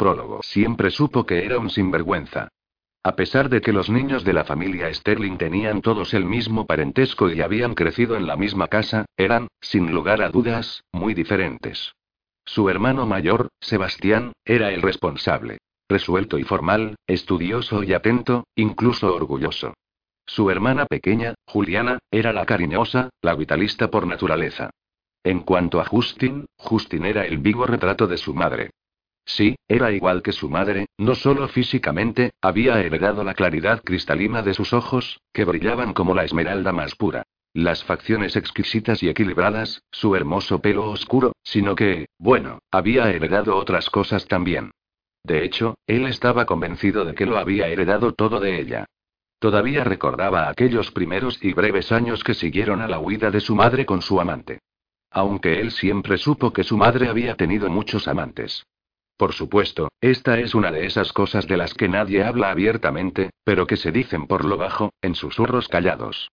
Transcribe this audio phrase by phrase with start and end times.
[0.00, 0.40] Prólogo.
[0.42, 2.48] Siempre supo que era un sinvergüenza.
[3.02, 7.28] A pesar de que los niños de la familia Sterling tenían todos el mismo parentesco
[7.30, 11.92] y habían crecido en la misma casa, eran, sin lugar a dudas, muy diferentes.
[12.46, 15.58] Su hermano mayor, Sebastián, era el responsable.
[15.86, 19.74] Resuelto y formal, estudioso y atento, incluso orgulloso.
[20.24, 24.70] Su hermana pequeña, Juliana, era la cariñosa, la vitalista por naturaleza.
[25.22, 28.70] En cuanto a Justin, Justin era el vivo retrato de su madre.
[29.24, 34.54] Sí, era igual que su madre, no solo físicamente, había heredado la claridad cristalina de
[34.54, 37.22] sus ojos, que brillaban como la esmeralda más pura.
[37.52, 43.90] Las facciones exquisitas y equilibradas, su hermoso pelo oscuro, sino que, bueno, había heredado otras
[43.90, 44.70] cosas también.
[45.24, 48.86] De hecho, él estaba convencido de que lo había heredado todo de ella.
[49.38, 53.84] Todavía recordaba aquellos primeros y breves años que siguieron a la huida de su madre
[53.86, 54.60] con su amante.
[55.10, 58.64] Aunque él siempre supo que su madre había tenido muchos amantes.
[59.20, 63.66] Por supuesto, esta es una de esas cosas de las que nadie habla abiertamente, pero
[63.66, 66.30] que se dicen por lo bajo, en susurros callados.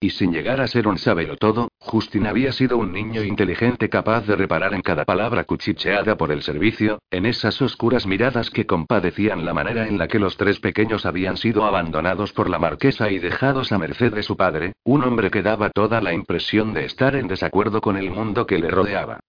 [0.00, 0.96] Y sin llegar a ser un
[1.38, 6.32] todo, Justin había sido un niño inteligente capaz de reparar en cada palabra cuchicheada por
[6.32, 10.60] el servicio, en esas oscuras miradas que compadecían la manera en la que los tres
[10.60, 15.04] pequeños habían sido abandonados por la marquesa y dejados a merced de su padre, un
[15.04, 18.70] hombre que daba toda la impresión de estar en desacuerdo con el mundo que le
[18.70, 19.20] rodeaba.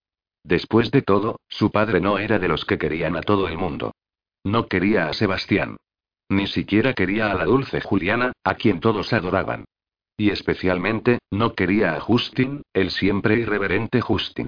[0.44, 3.94] Después de todo, su padre no era de los que querían a todo el mundo.
[4.44, 5.78] No quería a Sebastián.
[6.30, 9.66] Ni siquiera quería a la dulce Juliana, a quien todos adoraban.
[10.18, 14.48] Y especialmente, no quería a Justin, el siempre irreverente Justin.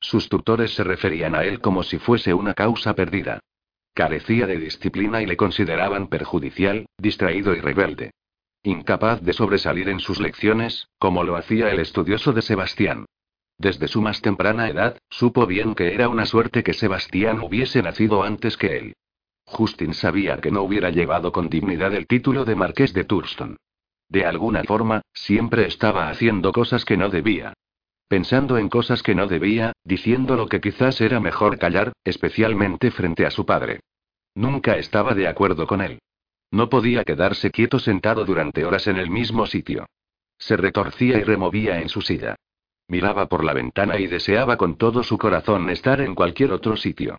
[0.00, 3.40] Sus tutores se referían a él como si fuese una causa perdida.
[3.94, 8.12] Carecía de disciplina y le consideraban perjudicial, distraído y rebelde.
[8.62, 13.06] Incapaz de sobresalir en sus lecciones, como lo hacía el estudioso de Sebastián.
[13.60, 18.22] Desde su más temprana edad, supo bien que era una suerte que Sebastián hubiese nacido
[18.22, 18.94] antes que él.
[19.44, 23.58] Justin sabía que no hubiera llevado con dignidad el título de marqués de Thurston.
[24.08, 27.52] De alguna forma, siempre estaba haciendo cosas que no debía.
[28.08, 33.26] Pensando en cosas que no debía, diciendo lo que quizás era mejor callar, especialmente frente
[33.26, 33.80] a su padre.
[34.34, 35.98] Nunca estaba de acuerdo con él.
[36.50, 39.84] No podía quedarse quieto sentado durante horas en el mismo sitio.
[40.38, 42.36] Se retorcía y removía en su silla.
[42.90, 47.18] Miraba por la ventana y deseaba con todo su corazón estar en cualquier otro sitio.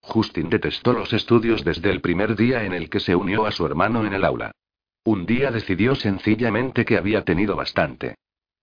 [0.00, 3.64] Justin detestó los estudios desde el primer día en el que se unió a su
[3.64, 4.50] hermano en el aula.
[5.04, 8.16] Un día decidió sencillamente que había tenido bastante.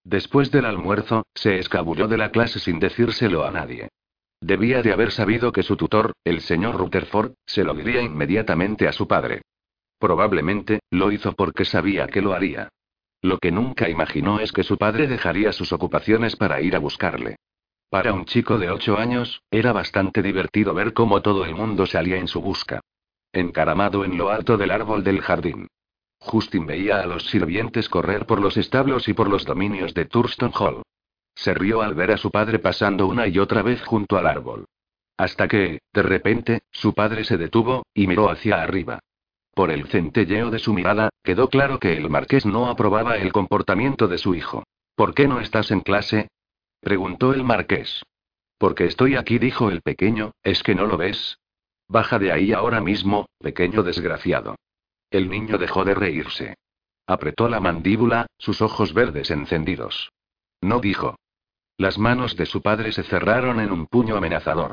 [0.04, 3.88] Después del almuerzo, se escabulló de la clase sin decírselo a nadie.
[4.42, 8.92] Debía de haber sabido que su tutor, el señor Rutherford, se lo diría inmediatamente a
[8.92, 9.44] su padre.
[9.98, 12.68] Probablemente, lo hizo porque sabía que lo haría.
[13.22, 17.36] Lo que nunca imaginó es que su padre dejaría sus ocupaciones para ir a buscarle.
[17.90, 22.18] Para un chico de ocho años, era bastante divertido ver cómo todo el mundo salía
[22.18, 22.82] en su busca.
[23.34, 25.68] Encaramado en lo alto del árbol del jardín.
[26.20, 30.52] Justin veía a los sirvientes correr por los establos y por los dominios de Thurston
[30.58, 30.84] Hall.
[31.36, 34.66] Se rió al ver a su padre pasando una y otra vez junto al árbol.
[35.18, 39.00] Hasta que, de repente, su padre se detuvo, y miró hacia arriba.
[39.60, 44.08] Por el centelleo de su mirada, quedó claro que el marqués no aprobaba el comportamiento
[44.08, 44.64] de su hijo.
[44.96, 46.30] ¿Por qué no estás en clase?
[46.80, 48.02] preguntó el marqués.
[48.58, 51.40] Porque estoy aquí, dijo el pequeño, ¿es que no lo ves?
[51.90, 54.56] Baja de ahí ahora mismo, pequeño desgraciado.
[55.12, 56.56] El niño dejó de reírse.
[57.06, 60.14] Apretó la mandíbula, sus ojos verdes encendidos.
[60.62, 61.18] No dijo.
[61.76, 64.72] Las manos de su padre se cerraron en un puño amenazador.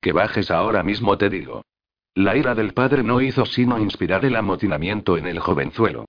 [0.00, 1.62] Que bajes ahora mismo, te digo.
[2.14, 6.06] La ira del padre no hizo sino inspirar el amotinamiento en el jovenzuelo.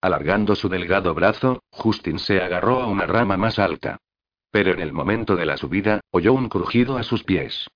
[0.00, 3.98] Alargando su delgado brazo, Justin se agarró a una rama más alta.
[4.52, 7.66] Pero en el momento de la subida, oyó un crujido a sus pies.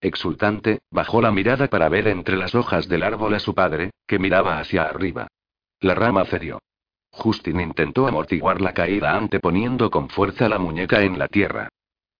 [0.00, 4.18] Exultante, bajó la mirada para ver entre las hojas del árbol a su padre, que
[4.18, 5.28] miraba hacia arriba.
[5.80, 6.60] La rama cedió.
[7.10, 11.68] Justin intentó amortiguar la caída anteponiendo con fuerza la muñeca en la tierra.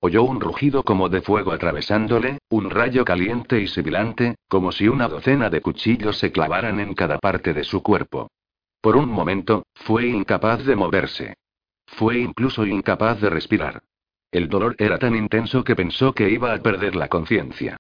[0.00, 5.08] Oyó un rugido como de fuego atravesándole, un rayo caliente y sibilante, como si una
[5.08, 8.30] docena de cuchillos se clavaran en cada parte de su cuerpo.
[8.80, 11.34] Por un momento, fue incapaz de moverse.
[11.86, 13.82] Fue incluso incapaz de respirar.
[14.30, 17.76] El dolor era tan intenso que pensó que iba a perder la conciencia.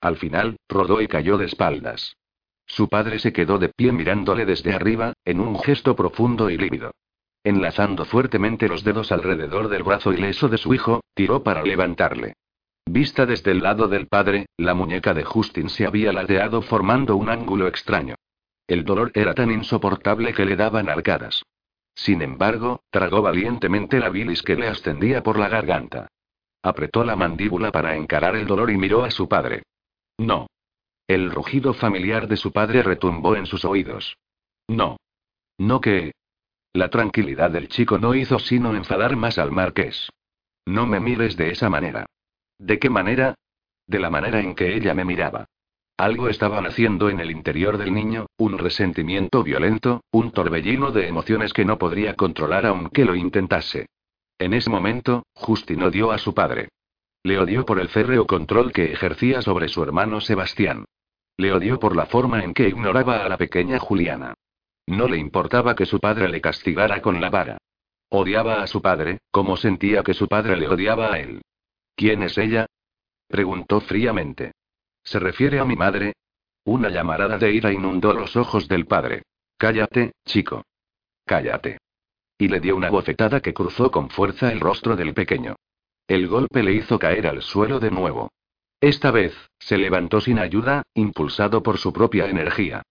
[0.00, 2.16] Al final, rodó y cayó de espaldas.
[2.66, 6.92] Su padre se quedó de pie mirándole desde arriba, en un gesto profundo y lívido.
[7.42, 12.34] Enlazando fuertemente los dedos alrededor del brazo ileso de su hijo, tiró para levantarle.
[12.86, 17.28] Vista desde el lado del padre, la muñeca de Justin se había ladeado formando un
[17.28, 18.16] ángulo extraño.
[18.66, 21.42] El dolor era tan insoportable que le daban arcadas.
[21.94, 26.08] Sin embargo, tragó valientemente la bilis que le ascendía por la garganta.
[26.62, 29.62] Apretó la mandíbula para encarar el dolor y miró a su padre.
[30.18, 30.46] No.
[31.06, 34.16] El rugido familiar de su padre retumbó en sus oídos.
[34.68, 34.98] No.
[35.58, 36.12] No que.
[36.72, 40.08] La tranquilidad del chico no hizo sino enfadar más al marqués.
[40.66, 42.06] No me mires de esa manera.
[42.58, 43.34] ¿De qué manera?
[43.88, 45.46] De la manera en que ella me miraba.
[45.96, 51.52] Algo estaba naciendo en el interior del niño, un resentimiento violento, un torbellino de emociones
[51.52, 53.86] que no podría controlar aunque lo intentase.
[54.38, 56.68] En ese momento, Justin odió a su padre.
[57.24, 60.84] Le odió por el férreo control que ejercía sobre su hermano Sebastián.
[61.36, 64.34] Le odió por la forma en que ignoraba a la pequeña Juliana.
[64.90, 67.58] No le importaba que su padre le castigara con la vara.
[68.08, 71.42] Odiaba a su padre, como sentía que su padre le odiaba a él.
[71.94, 72.66] ¿Quién es ella?
[73.28, 74.50] preguntó fríamente.
[75.04, 76.14] ¿Se refiere a mi madre?
[76.64, 79.22] Una llamarada de ira inundó los ojos del padre.
[79.56, 80.64] Cállate, chico.
[81.24, 81.78] Cállate.
[82.36, 85.54] Y le dio una bofetada que cruzó con fuerza el rostro del pequeño.
[86.08, 88.32] El golpe le hizo caer al suelo de nuevo.
[88.80, 92.82] Esta vez, se levantó sin ayuda, impulsado por su propia energía.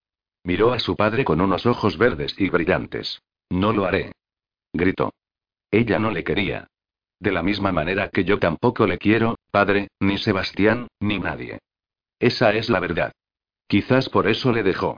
[0.44, 3.22] Miró a su padre con unos ojos verdes y brillantes.
[3.50, 4.14] No lo haré.
[4.74, 5.14] Gritó.
[5.72, 6.68] Ella no le quería.
[7.20, 11.60] De la misma manera que yo tampoco le quiero, padre, ni Sebastián, ni nadie.
[12.20, 13.12] Esa es la verdad.
[13.68, 14.98] Quizás por eso le dejó.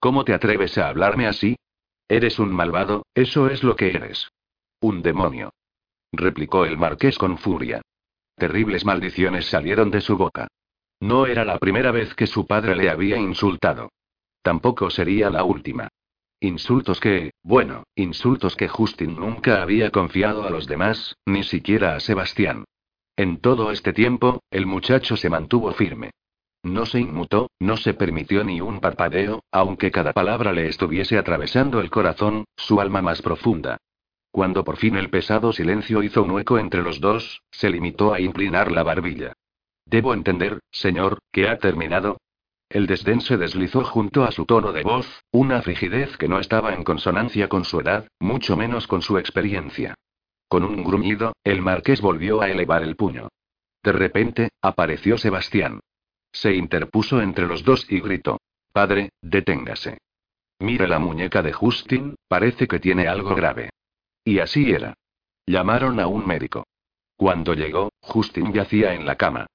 [0.00, 1.56] ¿Cómo te atreves a hablarme así?
[2.08, 4.30] Eres un malvado, eso es lo que eres.
[4.80, 5.52] Un demonio.
[6.12, 7.82] Replicó el marqués con furia.
[8.36, 10.48] Terribles maldiciones salieron de su boca.
[11.00, 13.90] No era la primera vez que su padre le había insultado.
[14.48, 15.88] Tampoco sería la última.
[16.40, 22.00] Insultos que, bueno, insultos que Justin nunca había confiado a los demás, ni siquiera a
[22.00, 22.64] Sebastián.
[23.14, 26.12] En todo este tiempo, el muchacho se mantuvo firme.
[26.62, 31.78] No se inmutó, no se permitió ni un parpadeo, aunque cada palabra le estuviese atravesando
[31.80, 33.76] el corazón, su alma más profunda.
[34.30, 38.20] Cuando por fin el pesado silencio hizo un hueco entre los dos, se limitó a
[38.20, 39.34] inclinar la barbilla.
[39.84, 42.16] Debo entender, señor, que ha terminado.
[42.70, 46.74] El desdén se deslizó junto a su tono de voz, una frigidez que no estaba
[46.74, 49.94] en consonancia con su edad, mucho menos con su experiencia.
[50.48, 53.28] Con un gruñido, el marqués volvió a elevar el puño.
[53.82, 55.80] De repente, apareció Sebastián.
[56.30, 58.38] Se interpuso entre los dos y gritó.
[58.72, 59.98] Padre, deténgase.
[60.58, 63.70] Mire la muñeca de Justin, parece que tiene algo grave.
[64.24, 64.94] Y así era.
[65.46, 66.66] Llamaron a un médico.
[67.16, 69.46] Cuando llegó, Justin yacía en la cama.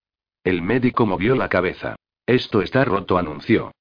[0.44, 1.95] El médico movió la cabeza.
[2.25, 3.72] Esto está roto, anunció.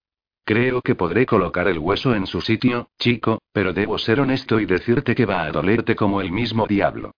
[0.44, 4.66] Creo que podré colocar el hueso en su sitio, chico, pero debo ser honesto y
[4.66, 7.12] decirte que va a dolerte como el mismo diablo.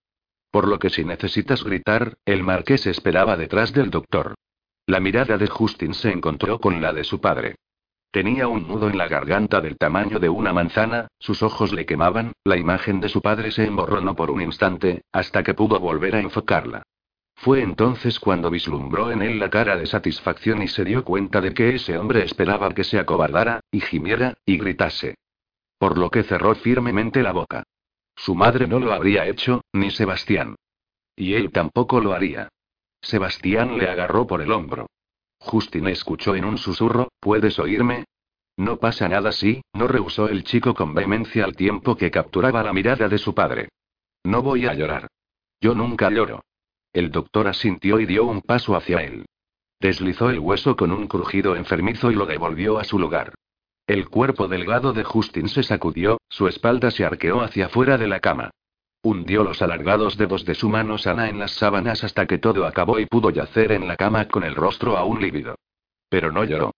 [0.51, 4.35] Por lo que si necesitas gritar, el marqués esperaba detrás del doctor.
[4.85, 7.55] La mirada de Justin se encontró con la de su padre.
[8.11, 12.33] Tenía un nudo en la garganta del tamaño de una manzana, sus ojos le quemaban,
[12.45, 16.21] la imagen de su padre se emborronó por un instante, hasta que pudo volver a
[16.21, 16.83] enfocarla.
[17.35, 21.53] Fue entonces cuando vislumbró en él la cara de satisfacción y se dio cuenta de
[21.53, 25.15] que ese hombre esperaba que se acobardara, y gimiera, y gritase.
[25.77, 27.63] Por lo que cerró firmemente la boca.
[28.15, 30.55] Su madre no lo habría hecho, ni Sebastián.
[31.15, 32.49] Y él tampoco lo haría.
[33.01, 34.87] Sebastián le agarró por el hombro.
[35.37, 38.05] Justin escuchó en un susurro, ¿puedes oírme?
[38.57, 42.73] No pasa nada sí, no rehusó el chico con vehemencia al tiempo que capturaba la
[42.73, 43.69] mirada de su padre.
[44.23, 45.07] No voy a llorar.
[45.59, 46.41] Yo nunca lloro.
[46.95, 49.25] El doctor asintió y dio un paso hacia él.
[49.81, 53.33] Deslizó el hueso con un crujido enfermizo y lo devolvió a su lugar.
[53.85, 58.21] El cuerpo delgado de Justin se sacudió, su espalda se arqueó hacia fuera de la
[58.21, 58.51] cama.
[59.03, 62.97] Hundió los alargados dedos de su mano sana en las sábanas hasta que todo acabó
[62.97, 65.55] y pudo yacer en la cama con el rostro aún lívido.
[66.07, 66.71] Pero no lloró.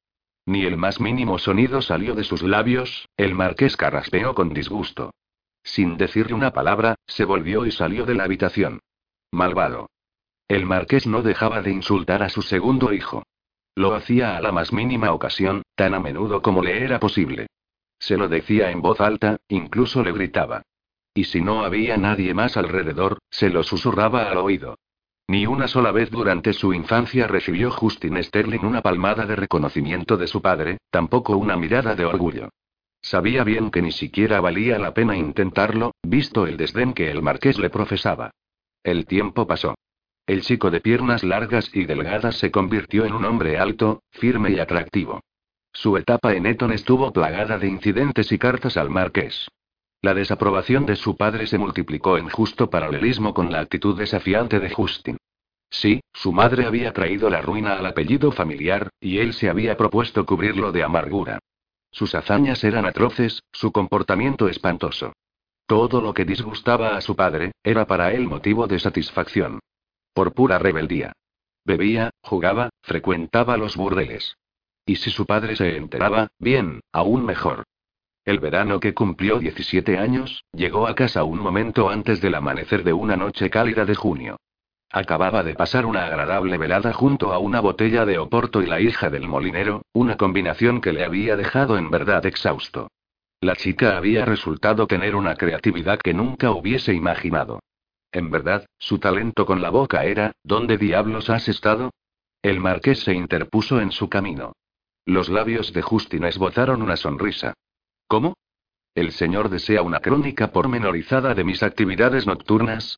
[0.47, 5.11] Ni el más mínimo sonido salió de sus labios, el marqués carraspeó con disgusto.
[5.61, 8.79] Sin decirle una palabra, se volvió y salió de la habitación.
[9.31, 9.89] Malvado.
[10.47, 13.23] El marqués no dejaba de insultar a su segundo hijo.
[13.75, 17.47] Lo hacía a la más mínima ocasión, tan a menudo como le era posible.
[17.99, 20.63] Se lo decía en voz alta, incluso le gritaba.
[21.13, 24.77] Y si no había nadie más alrededor, se lo susurraba al oído.
[25.27, 30.27] Ni una sola vez durante su infancia recibió Justin Sterling una palmada de reconocimiento de
[30.27, 32.49] su padre, tampoco una mirada de orgullo.
[33.01, 37.59] Sabía bien que ni siquiera valía la pena intentarlo, visto el desdén que el marqués
[37.59, 38.31] le profesaba.
[38.83, 39.75] El tiempo pasó.
[40.27, 44.59] El chico de piernas largas y delgadas se convirtió en un hombre alto, firme y
[44.59, 45.21] atractivo.
[45.71, 49.47] Su etapa en Eton estuvo plagada de incidentes y cartas al marqués.
[50.01, 54.69] La desaprobación de su padre se multiplicó en justo paralelismo con la actitud desafiante de
[54.69, 55.17] Justin.
[55.69, 60.25] Sí, su madre había traído la ruina al apellido familiar, y él se había propuesto
[60.25, 61.39] cubrirlo de amargura.
[61.89, 65.13] Sus hazañas eran atroces, su comportamiento espantoso.
[65.67, 69.59] Todo lo que disgustaba a su padre, era para él motivo de satisfacción.
[70.17, 71.13] Por pura rebeldía.
[71.63, 74.35] Bebía, jugaba, frecuentaba los burdeles.
[74.83, 77.65] Y si su padre se enteraba, bien, aún mejor.
[78.25, 82.93] El verano que cumplió 17 años, llegó a casa un momento antes del amanecer de
[82.93, 84.37] una noche cálida de junio.
[84.89, 89.11] Acababa de pasar una agradable velada junto a una botella de Oporto y la hija
[89.11, 92.87] del molinero, una combinación que le había dejado en verdad exhausto.
[93.39, 97.59] La chica había resultado tener una creatividad que nunca hubiese imaginado.
[98.17, 101.91] En verdad, su talento con la boca era, ¿dónde diablos has estado?
[102.41, 104.53] El marqués se interpuso en su camino.
[105.05, 107.53] Los labios de Justin esbozaron una sonrisa.
[108.07, 108.33] ¿Cómo?
[108.95, 112.97] ¿El señor desea una crónica pormenorizada de mis actividades nocturnas?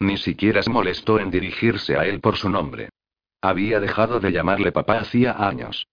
[0.00, 2.90] Ni siquiera se molestó en dirigirse a él por su nombre.
[3.40, 5.86] Había dejado de llamarle papá hacía años.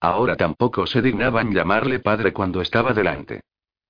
[0.00, 3.42] Ahora tampoco se dignaban llamarle padre cuando estaba delante.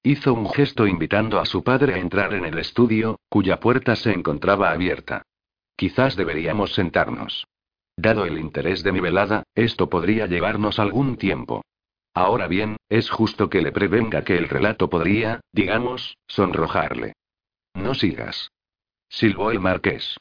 [0.04, 4.12] Hizo un gesto invitando a su padre a entrar en el estudio, cuya puerta se
[4.12, 5.22] encontraba abierta.
[5.76, 7.46] Quizás deberíamos sentarnos.
[7.96, 11.62] Dado el interés de mi velada, esto podría llevarnos algún tiempo.
[12.14, 17.14] Ahora bien, es justo que le prevenga que el relato podría, digamos, sonrojarle.
[17.74, 18.50] No sigas.
[19.08, 20.18] Silbó el marqués.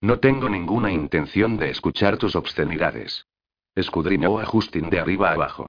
[0.00, 3.24] No tengo ninguna intención de escuchar tus obscenidades.
[3.74, 5.68] Escudriñó a Justin de arriba abajo.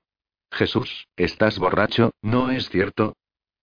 [0.52, 3.16] Jesús, estás borracho, ¿no es cierto?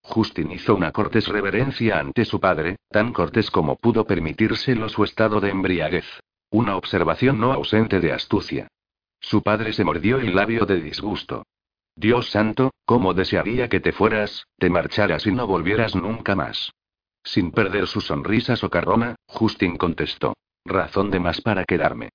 [0.03, 5.41] Justin hizo una cortés reverencia ante su padre, tan cortés como pudo permitírselo su estado
[5.41, 6.07] de embriaguez.
[6.51, 8.69] Una observación no ausente de astucia.
[9.21, 11.45] Su padre se mordió el labio de disgusto.
[11.95, 16.73] Dios santo, cómo desearía que te fueras, te marcharas y no volvieras nunca más.
[17.23, 20.35] Sin perder su sonrisa socarrona, Justin contestó.
[20.65, 22.11] Razón de más para quedarme.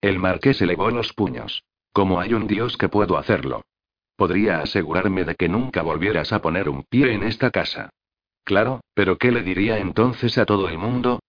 [0.00, 1.64] El marqués elevó los puños.
[1.92, 3.62] Como hay un Dios que puedo hacerlo.
[4.20, 7.88] Podría asegurarme de que nunca volvieras a poner un pie en esta casa.
[8.44, 11.20] Claro, pero ¿qué le diría entonces a todo el mundo?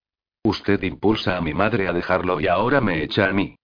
[0.42, 3.56] Usted impulsa a mi madre a dejarlo y ahora me echa a mí.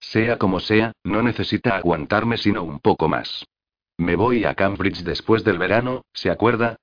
[0.00, 3.46] Sea como sea, no necesita aguantarme sino un poco más.
[3.96, 6.76] Me voy a Cambridge después del verano, ¿se acuerda?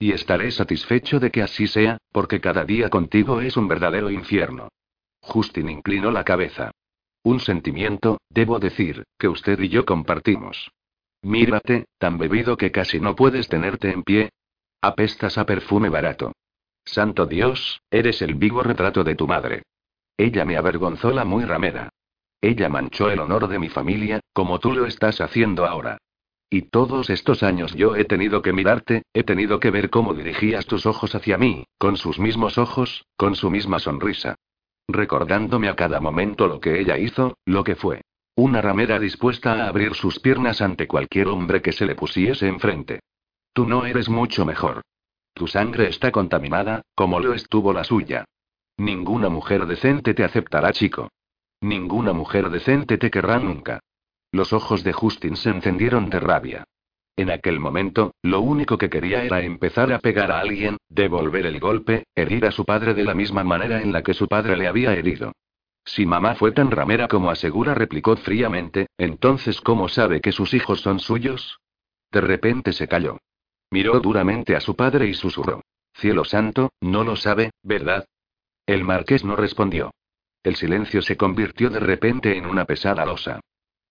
[0.00, 4.66] Y estaré satisfecho de que así sea, porque cada día contigo es un verdadero infierno.
[5.20, 6.72] Justin inclinó la cabeza.
[7.22, 10.72] Un sentimiento, debo decir, que usted y yo compartimos.
[11.26, 14.30] Mírate, tan bebido que casi no puedes tenerte en pie.
[14.80, 16.30] Apestas a perfume barato.
[16.84, 19.64] Santo Dios, eres el vivo retrato de tu madre.
[20.16, 21.88] Ella me avergonzó la muy ramera.
[22.40, 25.98] Ella manchó el honor de mi familia, como tú lo estás haciendo ahora.
[26.48, 30.66] Y todos estos años yo he tenido que mirarte, he tenido que ver cómo dirigías
[30.66, 34.36] tus ojos hacia mí, con sus mismos ojos, con su misma sonrisa.
[34.86, 38.02] Recordándome a cada momento lo que ella hizo, lo que fue.
[38.38, 43.00] Una ramera dispuesta a abrir sus piernas ante cualquier hombre que se le pusiese enfrente.
[43.54, 44.82] Tú no eres mucho mejor.
[45.32, 48.26] Tu sangre está contaminada, como lo estuvo la suya.
[48.76, 51.08] Ninguna mujer decente te aceptará, chico.
[51.62, 53.80] Ninguna mujer decente te querrá nunca.
[54.32, 56.64] Los ojos de Justin se encendieron de rabia.
[57.16, 61.58] En aquel momento, lo único que quería era empezar a pegar a alguien, devolver el
[61.58, 64.68] golpe, herir a su padre de la misma manera en la que su padre le
[64.68, 65.32] había herido.
[65.86, 70.80] Si mamá fue tan ramera como asegura, replicó fríamente, entonces ¿cómo sabe que sus hijos
[70.80, 71.60] son suyos?
[72.10, 73.18] De repente se calló.
[73.70, 75.62] Miró duramente a su padre y susurró.
[75.94, 78.04] Cielo santo, no lo sabe, ¿verdad?
[78.66, 79.92] El marqués no respondió.
[80.42, 83.40] El silencio se convirtió de repente en una pesada losa.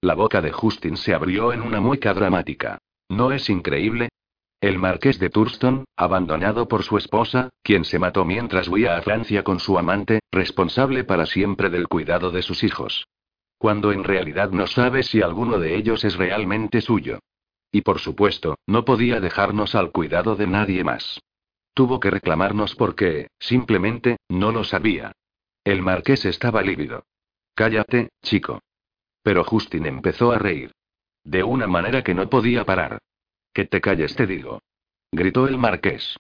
[0.02, 2.78] La boca de Justin se abrió en una mueca dramática.
[3.10, 4.10] ¿No es increíble?
[4.66, 9.44] El marqués de Thurston, abandonado por su esposa, quien se mató mientras huía a Francia
[9.44, 13.08] con su amante, responsable para siempre del cuidado de sus hijos.
[13.60, 17.20] Cuando en realidad no sabe si alguno de ellos es realmente suyo.
[17.72, 21.22] Y por supuesto, no podía dejarnos al cuidado de nadie más.
[21.76, 25.12] Tuvo que reclamarnos porque, simplemente, no lo sabía.
[25.64, 27.04] El marqués estaba lívido.
[27.54, 28.64] Cállate, chico.
[29.22, 30.72] Pero Justin empezó a reír.
[31.24, 32.98] De una manera que no podía parar.
[33.56, 34.62] Que te calles, te digo.
[35.14, 36.18] Gritó el marqués.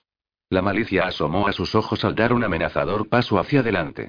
[0.50, 4.08] La malicia asomó a sus ojos al dar un amenazador paso hacia adelante.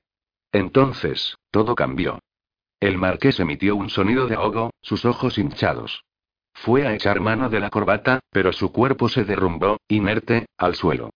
[0.53, 2.21] Entonces, todo cambió.
[2.79, 6.05] El marqués emitió un sonido de ahogo, sus ojos hinchados.
[6.55, 11.11] Fue a echar mano de la corbata, pero su cuerpo se derrumbó, inerte, al suelo.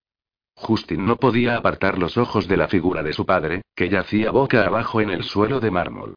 [0.55, 4.67] Justin no podía apartar los ojos de la figura de su padre, que yacía boca
[4.67, 6.17] abajo en el suelo de mármol.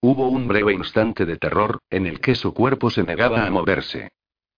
[0.00, 4.08] Hubo un breve instante de terror, en el que su cuerpo se negaba a moverse.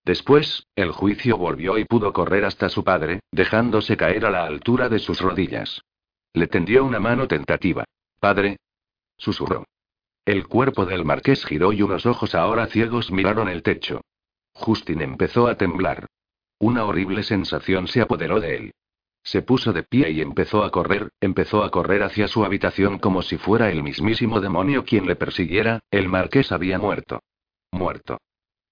[0.07, 4.89] Después, el juicio volvió y pudo correr hasta su padre, dejándose caer a la altura
[4.89, 5.83] de sus rodillas.
[6.33, 7.85] Le tendió una mano tentativa.
[8.21, 8.59] Padre.
[9.19, 9.65] Susurró.
[10.25, 14.01] El cuerpo del marqués giró y unos ojos ahora ciegos miraron el techo.
[14.53, 16.07] Justin empezó a temblar.
[16.61, 18.75] Una horrible sensación se apoderó de él.
[19.25, 23.23] Se puso de pie y empezó a correr, empezó a correr hacia su habitación como
[23.23, 27.25] si fuera el mismísimo demonio quien le persiguiera, el marqués había muerto.
[27.73, 28.19] Muerto.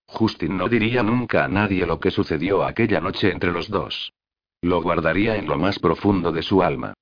[0.06, 4.12] Justin no diría nunca a nadie lo que sucedió aquella noche entre los dos.
[4.62, 6.94] Lo guardaría en lo más profundo de su alma.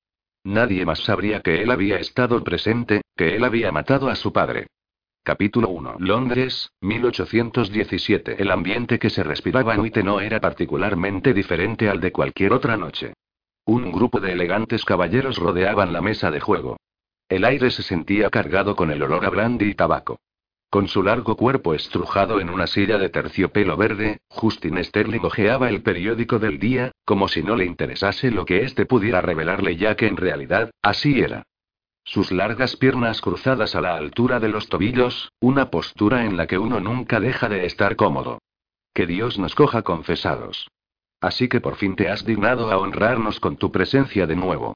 [0.44, 4.66] Nadie más sabría que él había estado presente, que él había matado a su padre.
[5.22, 5.96] Capítulo 1.
[6.00, 8.42] Londres, 1817.
[8.42, 12.76] El ambiente que se respiraba en Uite no era particularmente diferente al de cualquier otra
[12.76, 13.12] noche.
[13.64, 16.76] Un grupo de elegantes caballeros rodeaban la mesa de juego.
[17.28, 20.18] El aire se sentía cargado con el olor a brandy y tabaco.
[20.72, 25.82] Con su largo cuerpo estrujado en una silla de terciopelo verde, Justin Sterling ojeaba el
[25.82, 30.06] periódico del día, como si no le interesase lo que éste pudiera revelarle, ya que
[30.06, 31.42] en realidad, así era.
[32.04, 36.56] Sus largas piernas cruzadas a la altura de los tobillos, una postura en la que
[36.56, 38.38] uno nunca deja de estar cómodo.
[38.94, 40.68] Que Dios nos coja confesados.
[41.20, 44.72] Así que por fin te has dignado a honrarnos con tu presencia de nuevo.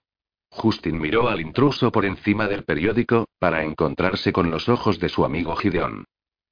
[0.56, 5.24] Justin miró al intruso por encima del periódico, para encontrarse con los ojos de su
[5.24, 6.04] amigo Gideon.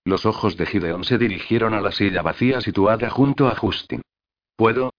[0.04, 4.02] Los ojos de Gideon se dirigieron a la silla vacía situada junto a Justin.
[4.56, 4.92] ¿Puedo?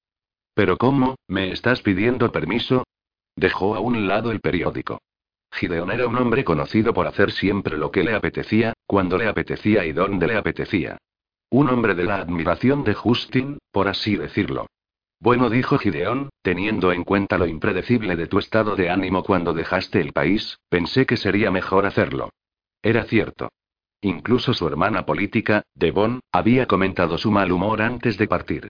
[0.55, 1.15] ¿Pero cómo?
[1.27, 2.83] ¿Me estás pidiendo permiso?
[3.35, 4.99] Dejó a un lado el periódico.
[5.51, 9.85] Gideon era un hombre conocido por hacer siempre lo que le apetecía, cuando le apetecía
[9.85, 10.97] y donde le apetecía.
[11.51, 14.65] Un hombre de la admiración de Justin, por así decirlo.
[15.19, 20.01] Bueno, dijo Gideón, teniendo en cuenta lo impredecible de tu estado de ánimo cuando dejaste
[20.01, 22.29] el país, pensé que sería mejor hacerlo.
[22.81, 23.49] Era cierto.
[24.01, 28.67] Incluso su hermana política, Devon, había comentado su mal humor antes de partir.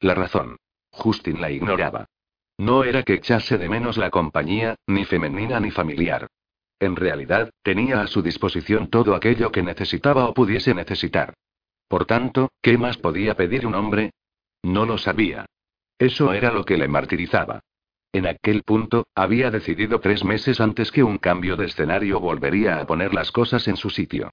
[0.00, 0.56] La razón.
[0.90, 2.06] Justin la ignoraba.
[2.58, 6.28] No era que echase de menos la compañía, ni femenina ni familiar.
[6.78, 11.34] En realidad, tenía a su disposición todo aquello que necesitaba o pudiese necesitar.
[11.88, 14.12] Por tanto, ¿qué más podía pedir un hombre?
[14.62, 15.46] No lo sabía.
[15.98, 17.60] Eso era lo que le martirizaba.
[18.12, 22.86] En aquel punto, había decidido tres meses antes que un cambio de escenario volvería a
[22.86, 24.30] poner las cosas en su sitio.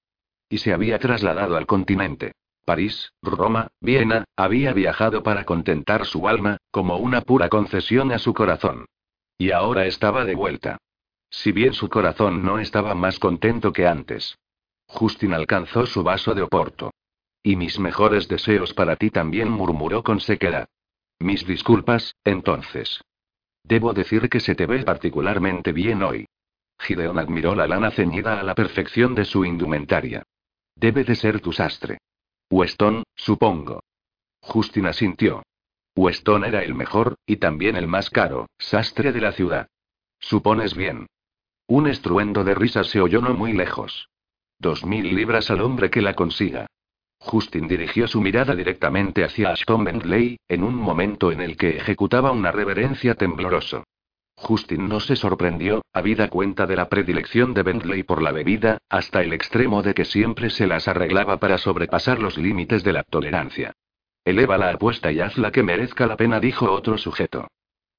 [0.50, 2.34] Y se había trasladado al continente.
[2.64, 8.34] París, Roma, Viena, había viajado para contentar su alma, como una pura concesión a su
[8.34, 8.86] corazón.
[9.38, 10.78] Y ahora estaba de vuelta.
[11.32, 14.38] Si bien su corazón no estaba más contento que antes.
[14.86, 16.92] Justin alcanzó su vaso de oporto.
[17.42, 20.68] Y mis mejores deseos para ti también murmuró con sequedad.
[21.22, 23.00] Mis disculpas, entonces.
[23.64, 26.26] Debo decir que se te ve particularmente bien hoy.
[26.80, 30.24] Gideon admiró la lana ceñida a la perfección de su indumentaria.
[30.76, 32.00] Debe de ser tu sastre.
[32.50, 33.84] Weston, supongo.
[34.42, 35.44] Justin asintió.
[35.96, 39.68] Weston era el mejor, y también el más caro, sastre de la ciudad.
[40.20, 41.06] Supones bien.
[41.68, 44.10] Un estruendo de risas se oyó no muy lejos.
[44.58, 46.66] Dos mil libras al hombre que la consiga.
[47.22, 52.32] Justin dirigió su mirada directamente hacia Ashton Bentley, en un momento en el que ejecutaba
[52.32, 53.84] una reverencia tembloroso.
[54.36, 59.22] Justin no se sorprendió, habida cuenta de la predilección de Bentley por la bebida, hasta
[59.22, 63.74] el extremo de que siempre se las arreglaba para sobrepasar los límites de la tolerancia.
[64.26, 67.48] Eleva la apuesta y hazla que merezca la pena, dijo otro sujeto.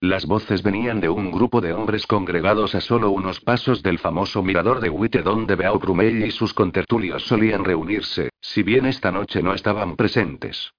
[0.02, 4.42] Las voces venían de un grupo de hombres congregados a solo unos pasos del famoso
[4.42, 9.54] mirador de Witte donde Beau y sus contertulios solían reunirse, si bien esta noche no
[9.54, 10.72] estaban presentes.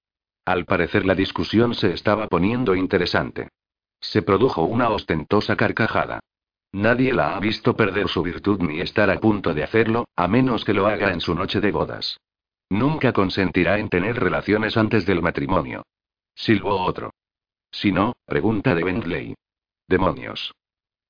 [0.44, 3.48] Al parecer la discusión se estaba poniendo interesante.
[3.98, 6.20] Se produjo una ostentosa carcajada.
[6.72, 10.66] Nadie la ha visto perder su virtud ni estar a punto de hacerlo, a menos
[10.66, 12.20] que lo haga en su noche de bodas.
[12.68, 15.82] Nunca consentirá en tener relaciones antes del matrimonio.
[16.34, 17.10] Silbó otro.
[17.74, 19.34] Si no, pregunta de Bentley.
[19.88, 20.54] Demonios.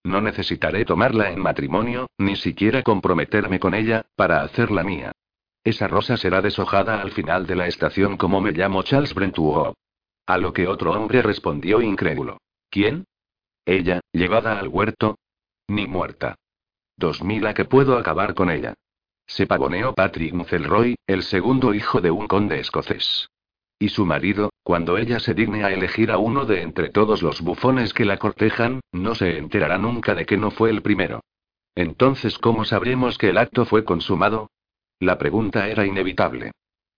[0.02, 5.12] No necesitaré tomarla en matrimonio, ni siquiera comprometerme con ella, para hacerla mía.
[5.62, 9.74] Esa rosa será deshojada al final de la estación como me llamo Charles Brentuo.
[10.26, 12.38] A lo que otro hombre respondió incrédulo.
[12.70, 13.04] ¿Quién?
[13.66, 15.18] Ella, llevada al huerto.
[15.68, 16.36] Ni muerta.
[16.96, 18.72] Dos mil a que puedo acabar con ella.
[19.26, 23.28] Se pavoneó Patrick Mucelroy, el segundo hijo de un conde escocés.
[23.78, 27.42] Y su marido, cuando ella se digne a elegir a uno de entre todos los
[27.42, 31.20] bufones que la cortejan, no se enterará nunca de que no fue el primero.
[31.74, 34.50] Entonces, ¿cómo sabremos que el acto fue consumado?
[35.00, 36.52] La pregunta era inevitable.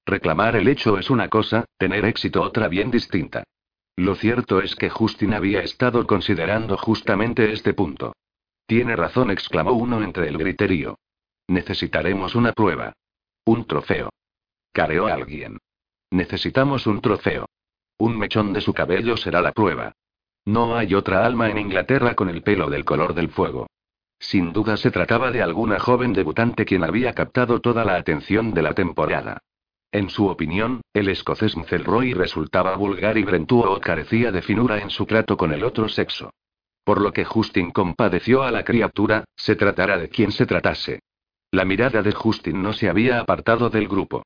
[0.07, 3.43] Reclamar el hecho es una cosa, tener éxito otra bien distinta.
[3.97, 8.15] Lo cierto es que Justin había estado considerando justamente este punto.
[8.67, 11.01] Tiene razón, exclamó uno entre el griterío.
[11.49, 12.93] Necesitaremos una prueba.
[13.45, 14.11] Un trofeo.
[14.73, 15.59] Careó alguien.
[16.13, 17.47] Necesitamos un trofeo.
[17.99, 19.93] Un mechón de su cabello será la prueba.
[20.45, 23.67] No hay otra alma en Inglaterra con el pelo del color del fuego.
[24.19, 28.63] Sin duda se trataba de alguna joven debutante quien había captado toda la atención de
[28.63, 29.39] la temporada.
[29.93, 35.07] En su opinión, el escocés Mcelroy resultaba vulgar y Brentwood carecía de finura en su
[35.07, 36.31] trato con el otro sexo.
[36.85, 41.01] Por lo que Justin compadeció a la criatura, se tratara de quien se tratase.
[41.51, 44.23] La mirada de Justin no se había apartado del grupo.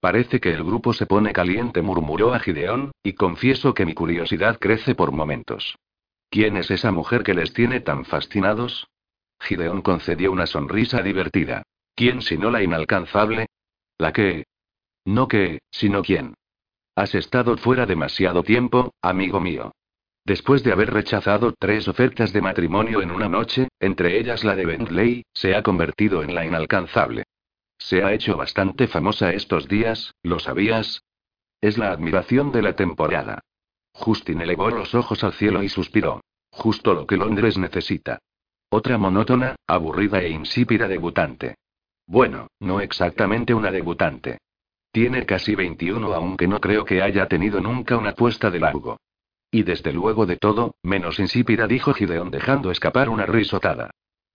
[0.00, 4.58] Parece que el grupo se pone caliente, murmuró a Gideón, y confieso que mi curiosidad
[4.58, 5.76] crece por momentos.
[6.30, 8.88] ¿Quién es esa mujer que les tiene tan fascinados?
[9.40, 11.62] Gideón concedió una sonrisa divertida.
[11.94, 13.46] ¿Quién sino la inalcanzable?
[13.98, 14.44] ¿La que?
[15.04, 16.34] No que, sino quién.
[16.94, 19.72] Has estado fuera demasiado tiempo, amigo mío.
[20.24, 24.66] Después de haber rechazado tres ofertas de matrimonio en una noche, entre ellas la de
[24.66, 27.24] Bentley, se ha convertido en la inalcanzable.
[27.80, 31.02] Se ha hecho bastante famosa estos días, ¿lo sabías?
[31.60, 33.40] Es la admiración de la temporada.
[33.92, 36.20] Justin elevó los ojos al cielo y suspiró.
[36.52, 38.18] Justo lo que Londres necesita.
[38.70, 41.56] Otra monótona, aburrida e insípida debutante.
[42.06, 44.38] Bueno, no exactamente una debutante.
[44.92, 48.98] Tiene casi 21 aunque no creo que haya tenido nunca una puesta de largo.
[49.50, 53.90] Y desde luego de todo, menos insípida dijo Gideon dejando escapar una risotada.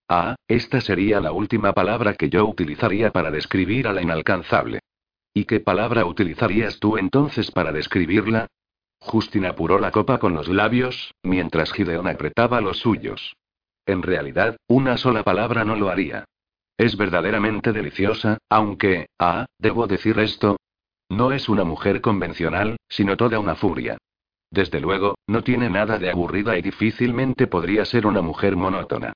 [0.08, 4.80] Ah, esta sería la última palabra que yo utilizaría para describir a la inalcanzable.
[5.34, 8.48] ¿Y qué palabra utilizarías tú entonces para describirla?
[9.00, 13.36] Justin apuró la copa con los labios, mientras Gideon apretaba los suyos.
[13.86, 16.26] En realidad, una sola palabra no lo haría.
[16.78, 20.58] Es verdaderamente deliciosa, aunque, ah, debo decir esto.
[21.10, 23.98] No es una mujer convencional, sino toda una furia.
[24.52, 29.14] Desde luego, no tiene nada de aburrida y difícilmente podría ser una mujer monótona.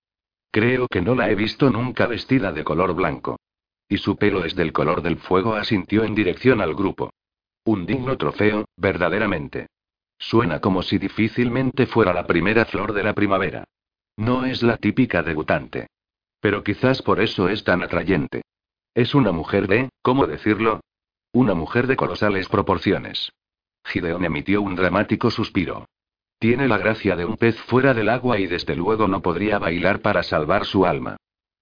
[0.52, 3.40] Creo que no la he visto nunca vestida de color blanco.
[3.88, 7.12] Y su pelo es del color del fuego, asintió en dirección al grupo.
[7.66, 9.68] Un digno trofeo, verdaderamente.
[10.18, 13.66] Suena como si difícilmente fuera la primera flor de la primavera.
[14.18, 15.88] No es la típica debutante.
[16.42, 18.42] Pero quizás por eso es tan atrayente.
[18.94, 20.82] Es una mujer de, ¿cómo decirlo?
[21.32, 23.32] Una mujer de colosales proporciones.
[23.86, 25.86] Gideon emitió un dramático suspiro.
[26.40, 30.00] Tiene la gracia de un pez fuera del agua y desde luego no podría bailar
[30.00, 31.18] para salvar su alma.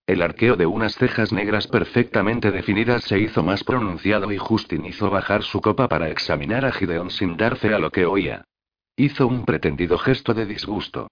[0.06, 5.10] El arqueo de unas cejas negras perfectamente definidas se hizo más pronunciado y Justin hizo
[5.10, 8.46] bajar su copa para examinar a Gideon sin darse a lo que oía.
[8.96, 11.08] Hizo un pretendido gesto de disgusto.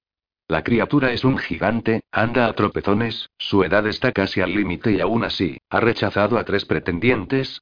[0.47, 5.01] La criatura es un gigante, anda a tropezones, su edad está casi al límite y
[5.01, 7.61] aún así, ha rechazado a tres pretendientes,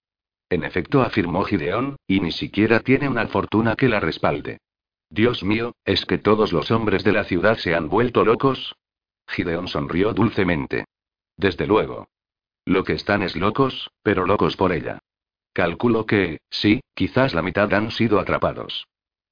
[0.53, 4.59] en efecto, afirmó Gideón, y ni siquiera tiene una fortuna que la respalde.
[5.13, 8.75] Dios mío, ¿es que todos los hombres de la ciudad se han vuelto locos?
[9.27, 10.85] Gideón sonrió dulcemente.
[11.37, 12.07] Desde luego.
[12.65, 14.97] Lo que están es locos, pero locos por ella.
[15.53, 18.87] Calculo que, sí, quizás la mitad han sido atrapados.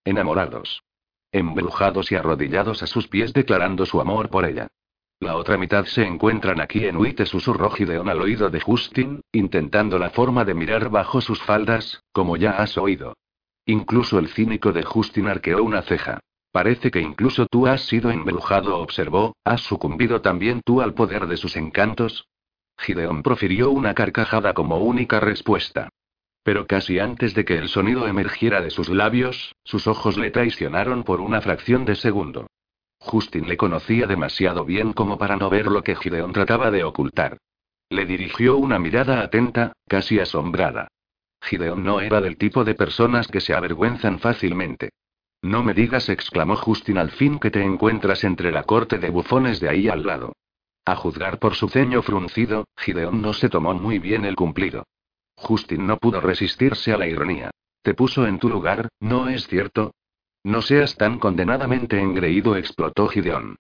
[0.06, 0.84] Enamorados.
[1.32, 4.68] Embrujados y arrodillados a sus pies declarando su amor por ella.
[5.20, 9.98] La otra mitad se encuentran aquí en Huite, susurró Gideon al oído de Justin, intentando
[9.98, 13.16] la forma de mirar bajo sus faldas, como ya has oído.
[13.66, 16.20] Incluso el cínico de Justin arqueó una ceja.
[16.52, 21.38] Parece que incluso tú has sido embrujado, observó, ¿has sucumbido también tú al poder de
[21.38, 22.26] sus encantos?
[22.78, 25.90] Gideon profirió una carcajada como única respuesta.
[26.44, 31.04] Pero casi antes de que el sonido emergiera de sus labios, sus ojos le traicionaron
[31.04, 32.48] por una fracción de segundo.
[32.98, 37.38] Justin le conocía demasiado bien como para no ver lo que Gideon trataba de ocultar.
[37.90, 40.88] Le dirigió una mirada atenta, casi asombrada.
[41.42, 44.92] Gideon no era del tipo de personas que se avergüenzan fácilmente.
[45.42, 49.60] No me digas, exclamó Justin al fin que te encuentras entre la corte de bufones
[49.60, 50.34] de ahí al lado.
[50.86, 54.86] A juzgar por su ceño fruncido, Gideon no se tomó muy bien el cumplido.
[55.36, 57.52] Justin no pudo resistirse a la ironía.
[57.82, 59.94] Te puso en tu lugar, ¿no es cierto?
[60.44, 63.58] No seas tan condenadamente engreído, explotó Gideón.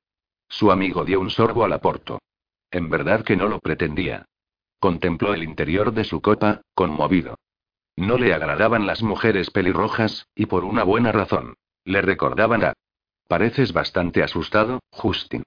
[0.48, 2.20] Su amigo dio un sorbo al aporto.
[2.70, 4.26] En verdad que no lo pretendía.
[4.80, 7.38] Contempló el interior de su copa, conmovido.
[8.02, 11.54] No le agradaban las mujeres pelirrojas, y por una buena razón.
[11.86, 12.74] Le recordaban a...
[13.28, 15.44] Pareces bastante asustado, Justin.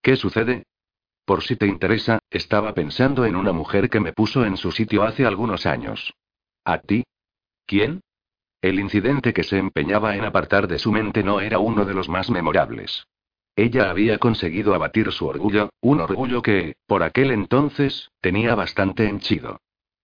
[0.00, 0.62] ¿Qué sucede?
[1.24, 5.02] Por si te interesa, estaba pensando en una mujer que me puso en su sitio
[5.02, 6.14] hace algunos años.
[6.64, 7.02] ¿A ti?
[7.66, 8.00] ¿Quién?
[8.62, 12.08] El incidente que se empeñaba en apartar de su mente no era uno de los
[12.08, 13.08] más memorables.
[13.56, 19.58] Ella había conseguido abatir su orgullo, un orgullo que, por aquel entonces, tenía bastante henchido.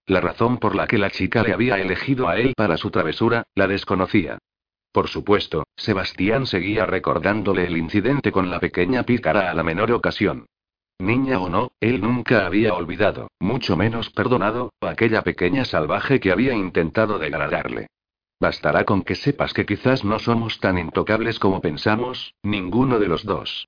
[0.07, 3.45] La razón por la que la chica le había elegido a él para su travesura,
[3.55, 4.39] la desconocía.
[4.93, 10.47] Por supuesto, Sebastián seguía recordándole el incidente con la pequeña pícara a la menor ocasión.
[10.99, 16.31] Niña o no, él nunca había olvidado, mucho menos perdonado, a aquella pequeña salvaje que
[16.31, 17.89] había intentado degradarle.
[18.39, 23.25] Bastará con que sepas que quizás no somos tan intocables como pensamos, ninguno de los
[23.25, 23.67] dos.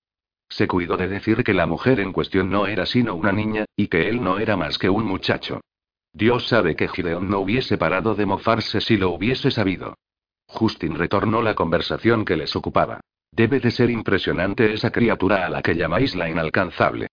[0.48, 3.88] Se cuidó de decir que la mujer en cuestión no era sino una niña, y
[3.88, 5.60] que él no era más que un muchacho.
[6.16, 9.98] Dios sabe que Gideon no hubiese parado de mofarse si lo hubiese sabido.
[10.46, 13.00] Justin retornó la conversación que les ocupaba.
[13.30, 17.08] Debe de ser impresionante esa criatura a la que llamáis la inalcanzable.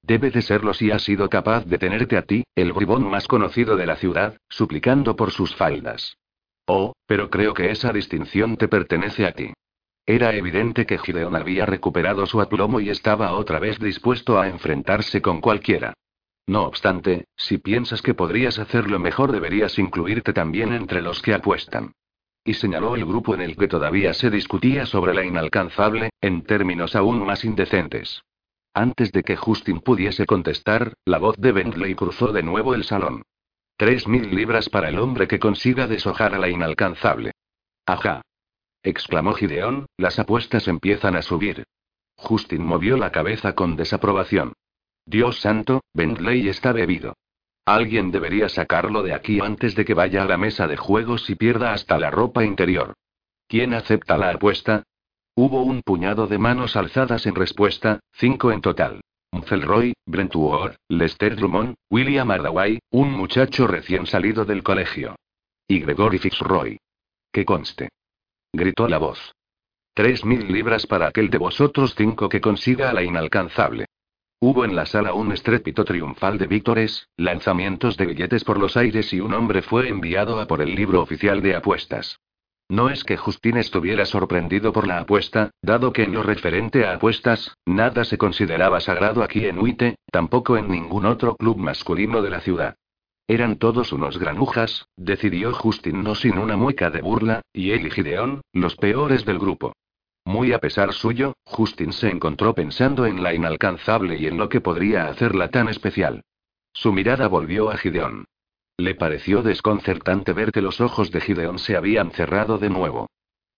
[0.00, 3.76] Debe de serlo si ha sido capaz de tenerte a ti, el bribón más conocido
[3.76, 6.16] de la ciudad, suplicando por sus faldas.
[6.64, 9.52] Oh, pero creo que esa distinción te pertenece a ti.
[10.06, 15.20] Era evidente que Gideon había recuperado su aplomo y estaba otra vez dispuesto a enfrentarse
[15.20, 15.92] con cualquiera.
[16.46, 21.92] No obstante, si piensas que podrías hacerlo mejor deberías incluirte también entre los que apuestan.
[22.44, 26.94] Y señaló el grupo en el que todavía se discutía sobre la inalcanzable, en términos
[26.94, 28.22] aún más indecentes.
[28.72, 33.22] Antes de que Justin pudiese contestar, la voz de Bentley cruzó de nuevo el salón.
[33.76, 37.32] Tres mil libras para el hombre que consiga deshojar a la inalcanzable.
[37.86, 38.22] Ajá
[38.86, 41.64] exclamó Gideón, las apuestas empiezan a subir.
[42.16, 44.52] Justin movió la cabeza con desaprobación.
[45.06, 47.14] Dios santo, Bentley está bebido.
[47.64, 51.34] Alguien debería sacarlo de aquí antes de que vaya a la mesa de juegos y
[51.34, 52.94] pierda hasta la ropa interior.
[53.48, 54.82] ¿Quién acepta la apuesta?
[55.34, 59.00] Hubo un puñado de manos alzadas en respuesta, cinco en total.
[59.32, 65.16] Roy, Brent Ward, Lester Drummond, William Ardaway, un muchacho recién salido del colegio.
[65.68, 66.78] Y Gregory Fitzroy.
[67.32, 67.88] Que conste
[68.56, 69.34] gritó la voz.
[69.94, 73.86] Tres mil libras para aquel de vosotros cinco que consiga a la inalcanzable.
[74.38, 79.10] Hubo en la sala un estrépito triunfal de víctores, lanzamientos de billetes por los aires
[79.14, 82.20] y un hombre fue enviado a por el libro oficial de apuestas.
[82.68, 86.94] No es que Justin estuviera sorprendido por la apuesta, dado que en lo referente a
[86.94, 92.30] apuestas, nada se consideraba sagrado aquí en Huite, tampoco en ningún otro club masculino de
[92.30, 92.74] la ciudad.
[93.28, 98.58] Eran todos unos granujas, decidió Justin no sin una mueca de burla, y él y
[98.58, 99.72] los peores del grupo.
[100.26, 104.60] Muy a pesar suyo, Justin se encontró pensando en la inalcanzable y en lo que
[104.60, 106.24] podría hacerla tan especial.
[106.72, 108.24] Su mirada volvió a Gideón.
[108.76, 113.06] Le pareció desconcertante ver que los ojos de Gideón se habían cerrado de nuevo.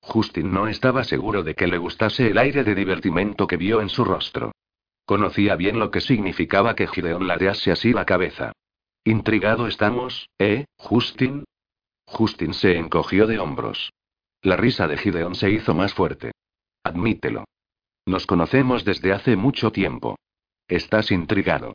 [0.03, 3.89] Justin no estaba seguro de que le gustase el aire de divertimento que vio en
[3.89, 4.53] su rostro.
[5.07, 8.53] Conocía bien lo que significaba que Gideón ladease así la cabeza.
[9.05, 11.45] Intrigado estamos, ¿eh, Justin?
[12.05, 13.91] Justin se encogió de hombros.
[14.43, 16.33] La risa de Gideon se hizo más fuerte.
[16.89, 17.45] Admítelo.
[18.07, 20.19] Nos conocemos desde hace mucho tiempo.
[20.67, 21.75] Estás intrigado.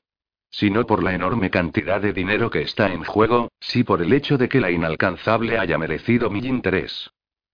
[0.50, 4.12] Si no por la enorme cantidad de dinero que está en juego, sí por el
[4.12, 7.12] hecho de que la inalcanzable haya merecido mi interés.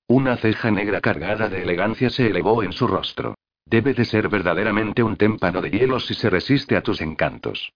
[0.07, 3.35] Una ceja negra cargada de elegancia se elevó en su rostro.
[3.65, 7.73] Debe de ser verdaderamente un témpano de hielo si se resiste a tus encantos.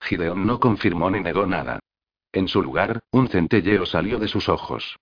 [0.00, 1.78] Gideon no confirmó ni negó nada.
[2.32, 4.96] En su lugar, un centelleo salió de sus ojos.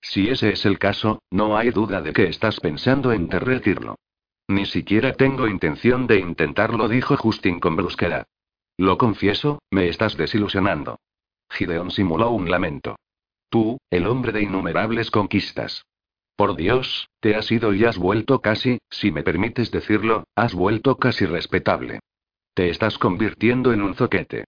[0.00, 3.96] Si ese es el caso, no hay duda de que estás pensando en derretirlo.
[4.48, 8.26] Ni siquiera tengo intención de intentarlo, dijo Justin con brusquedad.
[8.78, 11.00] Lo confieso, me estás desilusionando.
[11.50, 12.96] Gideon simuló un lamento.
[13.50, 15.84] Tú, el hombre de innumerables conquistas.
[16.36, 20.96] Por Dios, te has ido y has vuelto casi, si me permites decirlo, has vuelto
[20.96, 22.00] casi respetable.
[22.54, 24.44] Te estás convirtiendo en un zoquete.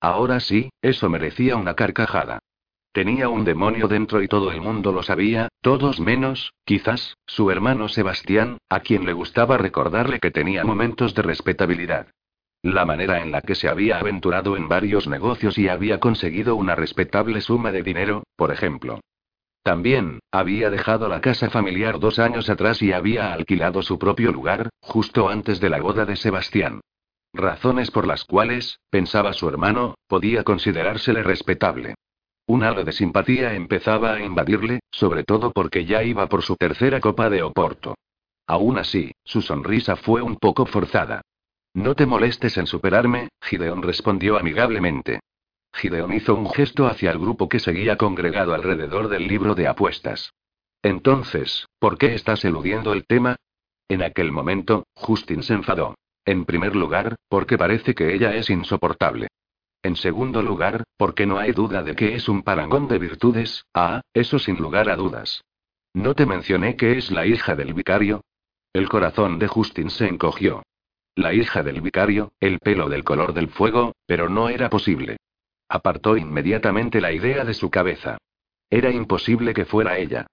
[0.00, 2.40] Ahora sí, eso merecía una carcajada.
[2.92, 7.88] Tenía un demonio dentro y todo el mundo lo sabía, todos menos, quizás, su hermano
[7.88, 12.08] Sebastián, a quien le gustaba recordarle que tenía momentos de respetabilidad.
[12.60, 16.74] La manera en la que se había aventurado en varios negocios y había conseguido una
[16.74, 19.00] respetable suma de dinero, por ejemplo.
[19.62, 24.68] También, había dejado la casa familiar dos años atrás y había alquilado su propio lugar,
[24.80, 26.82] justo antes de la boda de Sebastián.
[27.32, 31.94] Razones por las cuales, pensaba su hermano, podía considerársele respetable.
[32.46, 37.00] Un halo de simpatía empezaba a invadirle, sobre todo porque ya iba por su tercera
[37.00, 37.94] copa de Oporto.
[38.46, 41.22] Aún así, su sonrisa fue un poco forzada.
[41.74, 45.20] No te molestes en superarme, Gideon respondió amigablemente.
[45.72, 50.32] Gideon hizo un gesto hacia el grupo que seguía congregado alrededor del libro de apuestas.
[50.82, 53.36] Entonces, ¿por qué estás eludiendo el tema?
[53.88, 55.94] En aquel momento, Justin se enfadó.
[56.24, 59.28] En primer lugar, porque parece que ella es insoportable.
[59.82, 64.02] En segundo lugar, porque no hay duda de que es un parangón de virtudes, ah,
[64.14, 65.42] eso sin lugar a dudas.
[65.92, 68.22] ¿No te mencioné que es la hija del vicario?
[68.72, 70.62] El corazón de Justin se encogió.
[71.14, 75.18] La hija del vicario, el pelo del color del fuego, pero no era posible.
[75.68, 78.18] Apartó inmediatamente la idea de su cabeza.
[78.70, 80.26] Era imposible que fuera ella.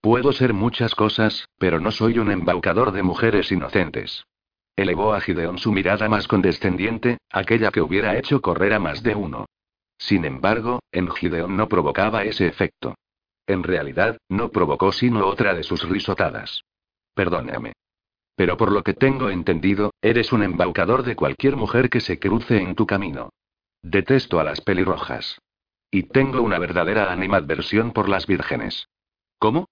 [0.00, 4.24] Puedo ser muchas cosas, pero no soy un embaucador de mujeres inocentes.
[4.76, 9.14] Elevó a Gideon su mirada más condescendiente, aquella que hubiera hecho correr a más de
[9.14, 9.46] uno.
[9.98, 12.94] Sin embargo, en Gideon no provocaba ese efecto.
[13.46, 16.62] En realidad, no provocó sino otra de sus risotadas.
[17.14, 17.72] Perdóname.
[18.34, 22.60] Pero por lo que tengo entendido, eres un embaucador de cualquier mujer que se cruce
[22.60, 23.30] en tu camino.
[23.82, 25.38] Detesto a las pelirrojas.
[25.90, 28.88] Y tengo una verdadera animadversión por las vírgenes.
[29.38, 29.68] ¿Cómo?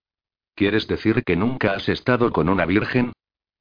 [0.55, 3.13] ¿Quieres decir que nunca has estado con una virgen?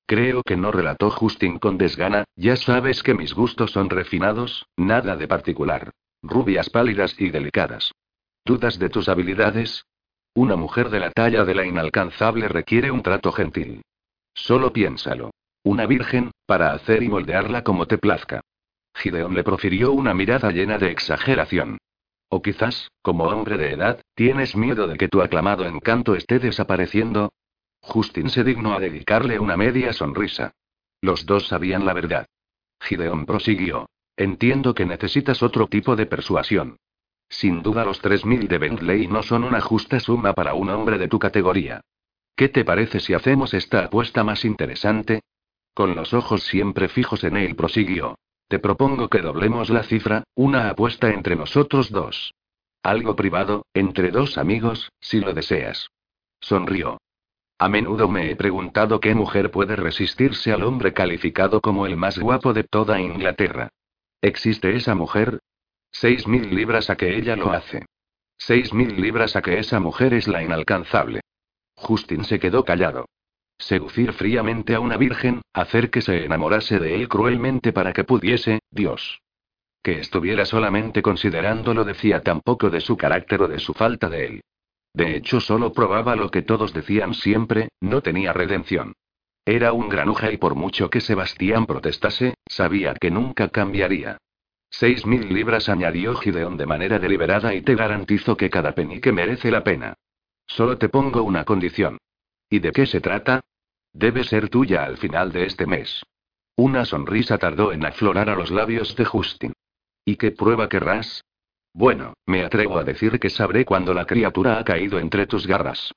[0.09, 5.15] Creo que no relató Justin con desgana, ya sabes que mis gustos son refinados, nada
[5.15, 5.91] de particular.
[6.23, 7.91] Rubias pálidas y delicadas.
[8.43, 9.85] ¿Dudas de tus habilidades?
[10.33, 13.83] Una mujer de la talla de la inalcanzable requiere un trato gentil.
[14.33, 15.29] Solo piénsalo.
[15.61, 18.41] Una virgen, para hacer y moldearla como te plazca.
[18.95, 21.77] Gideon le profirió una mirada llena de exageración.
[22.29, 27.29] O quizás, como hombre de edad, tienes miedo de que tu aclamado encanto esté desapareciendo.
[27.81, 30.53] Justin se dignó a dedicarle una media sonrisa.
[31.01, 32.27] Los dos sabían la verdad.
[32.81, 33.89] Gideon prosiguió.
[34.15, 36.77] Entiendo que necesitas otro tipo de persuasión.
[37.29, 41.07] Sin duda los 3.000 de Bentley no son una justa suma para un hombre de
[41.07, 41.81] tu categoría.
[42.35, 45.21] ¿Qué te parece si hacemos esta apuesta más interesante?
[45.73, 48.17] Con los ojos siempre fijos en él prosiguió.
[48.47, 52.33] Te propongo que doblemos la cifra, una apuesta entre nosotros dos.
[52.81, 55.89] Algo privado, entre dos amigos, si lo deseas.
[56.39, 56.97] Sonrió.
[57.61, 62.17] A menudo me he preguntado qué mujer puede resistirse al hombre calificado como el más
[62.17, 63.73] guapo de toda Inglaterra.
[64.21, 65.39] ¿Existe esa mujer?
[65.91, 67.85] Seis mil libras a que ella lo hace.
[68.37, 71.19] Seis mil libras a que esa mujer es la inalcanzable.
[71.75, 73.09] Justin se quedó callado.
[73.57, 78.59] Seducir fríamente a una virgen, hacer que se enamorase de él cruelmente para que pudiese,
[78.71, 79.21] Dios.
[79.83, 84.25] Que estuviera solamente considerándolo decía tan poco de su carácter o de su falta de
[84.25, 84.41] él.
[84.93, 88.93] De hecho, solo probaba lo que todos decían siempre, no tenía redención.
[89.45, 94.17] Era un granuja y por mucho que Sebastián protestase, sabía que nunca cambiaría.
[94.69, 99.49] Seis mil libras añadió Gideon de manera deliberada y te garantizo que cada penique merece
[99.49, 99.95] la pena.
[100.45, 101.97] Solo te pongo una condición.
[102.49, 103.41] ¿Y de qué se trata?
[103.93, 106.03] Debe ser tuya al final de este mes.
[106.55, 109.53] Una sonrisa tardó en aflorar a los labios de Justin.
[110.05, 111.23] ¿Y qué prueba querrás?
[111.79, 115.93] Bueno, me atrevo a decir que sabré cuando la criatura ha caído entre tus garras.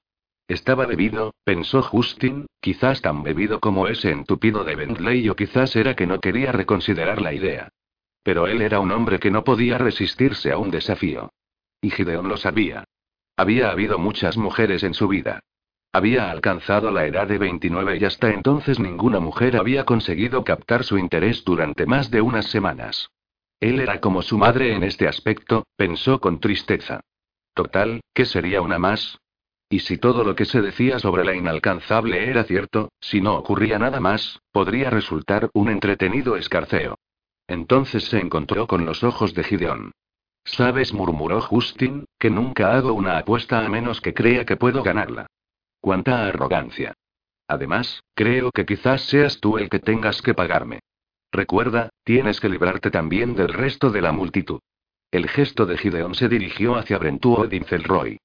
[0.46, 5.96] Estaba bebido, pensó Justin, quizás tan bebido como ese entupido de Bentley o quizás era
[5.96, 7.68] que no quería reconsiderar la idea.
[8.22, 11.30] Pero él era un hombre que no podía resistirse a un desafío.
[11.80, 12.84] Y Gideon lo sabía.
[13.36, 15.40] Había habido muchas mujeres en su vida.
[15.92, 20.96] Había alcanzado la edad de 29 y hasta entonces ninguna mujer había conseguido captar su
[20.96, 23.10] interés durante más de unas semanas.
[23.62, 26.98] Él era como su madre en este aspecto, pensó con tristeza.
[27.54, 29.20] Total, ¿qué sería una más?
[29.70, 33.78] Y si todo lo que se decía sobre la inalcanzable era cierto, si no ocurría
[33.78, 36.96] nada más, podría resultar un entretenido escarceo.
[37.46, 39.92] Entonces se encontró con los ojos de Gideon.
[40.44, 45.28] Sabes, murmuró Justin, que nunca hago una apuesta a menos que crea que puedo ganarla.
[45.80, 46.94] Cuánta arrogancia.
[47.46, 50.80] Además, creo que quizás seas tú el que tengas que pagarme.
[51.32, 54.60] Recuerda, tienes que librarte también del resto de la multitud.
[55.10, 58.18] El gesto de Gideon se dirigió hacia Brentuo Dincelroy.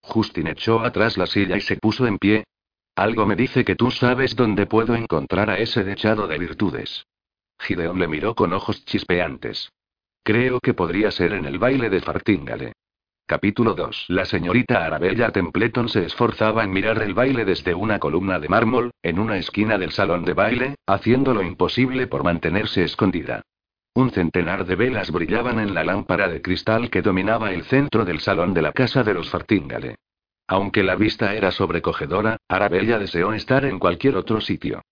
[0.00, 2.44] Justin echó atrás la silla y se puso en pie.
[2.96, 7.06] Algo me dice que tú sabes dónde puedo encontrar a ese dechado de virtudes.
[7.58, 9.70] Gideon le miró con ojos chispeantes.
[10.22, 12.72] Creo que podría ser en el baile de Fartingale.
[13.26, 14.04] Capítulo 2.
[14.08, 18.90] La señorita Arabella Templeton se esforzaba en mirar el baile desde una columna de mármol,
[19.02, 23.40] en una esquina del salón de baile, haciendo lo imposible por mantenerse escondida.
[23.94, 28.20] Un centenar de velas brillaban en la lámpara de cristal que dominaba el centro del
[28.20, 29.96] salón de la casa de los Fartingale.
[30.46, 34.82] Aunque la vista era sobrecogedora, Arabella deseó estar en cualquier otro sitio.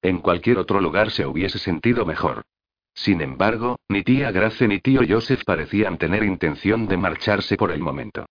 [0.00, 2.42] En cualquier otro lugar se hubiese sentido mejor.
[2.94, 7.80] Sin embargo, ni tía Grace ni tío Joseph parecían tener intención de marcharse por el
[7.80, 8.26] momento.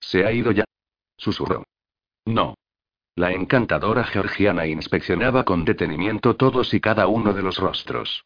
[0.00, 0.64] ¿Se ha ido ya?
[1.16, 1.64] Susurró.
[2.24, 2.54] No.
[3.16, 8.24] La encantadora georgiana inspeccionaba con detenimiento todos y cada uno de los rostros.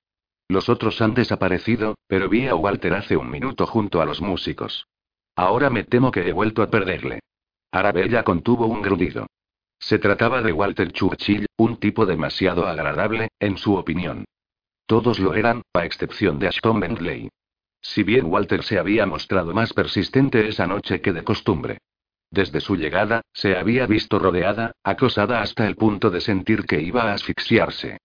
[0.49, 4.87] Los otros han desaparecido, pero vi a Walter hace un minuto junto a los músicos.
[5.37, 7.21] Ahora me temo que he vuelto a perderle.
[7.71, 9.27] Arabella contuvo un grudido.
[9.79, 14.25] Se trataba de Walter Churchill, un tipo demasiado agradable, en su opinión.
[14.89, 17.29] Todos lo eran, a excepción de Ashton Bentley.
[17.83, 21.77] Si bien Walter se había mostrado más persistente esa noche que de costumbre.
[22.31, 27.03] Desde su llegada, se había visto rodeada, acosada hasta el punto de sentir que iba
[27.03, 27.99] a asfixiarse.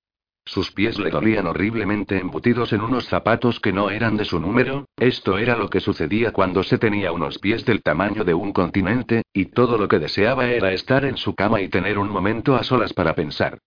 [0.44, 4.90] Sus pies le dolían horriblemente embutidos en unos zapatos que no eran de su número,
[4.98, 9.22] esto era lo que sucedía cuando se tenía unos pies del tamaño de un continente,
[9.32, 12.64] y todo lo que deseaba era estar en su cama y tener un momento a
[12.64, 13.60] solas para pensar.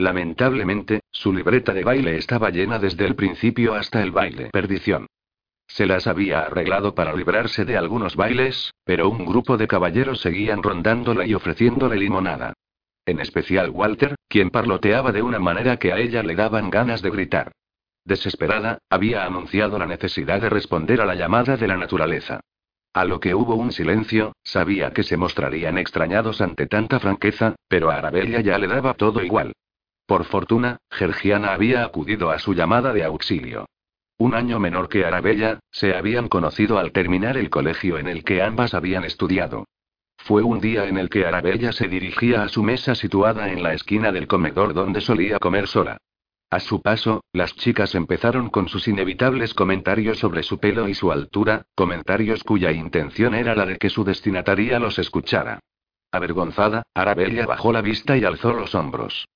[0.00, 4.48] Lamentablemente, su libreta de baile estaba llena desde el principio hasta el baile.
[4.50, 5.06] Perdición.
[5.66, 10.62] Se las había arreglado para librarse de algunos bailes, pero un grupo de caballeros seguían
[10.62, 12.54] rondándola y ofreciéndole limonada.
[13.04, 17.10] En especial Walter, quien parloteaba de una manera que a ella le daban ganas de
[17.10, 17.52] gritar.
[18.02, 22.40] Desesperada, había anunciado la necesidad de responder a la llamada de la naturaleza.
[22.94, 27.90] A lo que hubo un silencio, sabía que se mostrarían extrañados ante tanta franqueza, pero
[27.90, 29.52] a Arabella ya le daba todo igual.
[30.10, 33.66] Por fortuna, Georgiana había acudido a su llamada de auxilio.
[34.18, 38.42] Un año menor que Arabella, se habían conocido al terminar el colegio en el que
[38.42, 39.66] ambas habían estudiado.
[40.16, 43.72] Fue un día en el que Arabella se dirigía a su mesa situada en la
[43.72, 45.98] esquina del comedor donde solía comer sola.
[46.50, 51.12] A su paso, las chicas empezaron con sus inevitables comentarios sobre su pelo y su
[51.12, 55.60] altura, comentarios cuya intención era la de que su destinataria los escuchara.
[56.10, 59.28] Avergonzada, Arabella bajó la vista y alzó los hombros.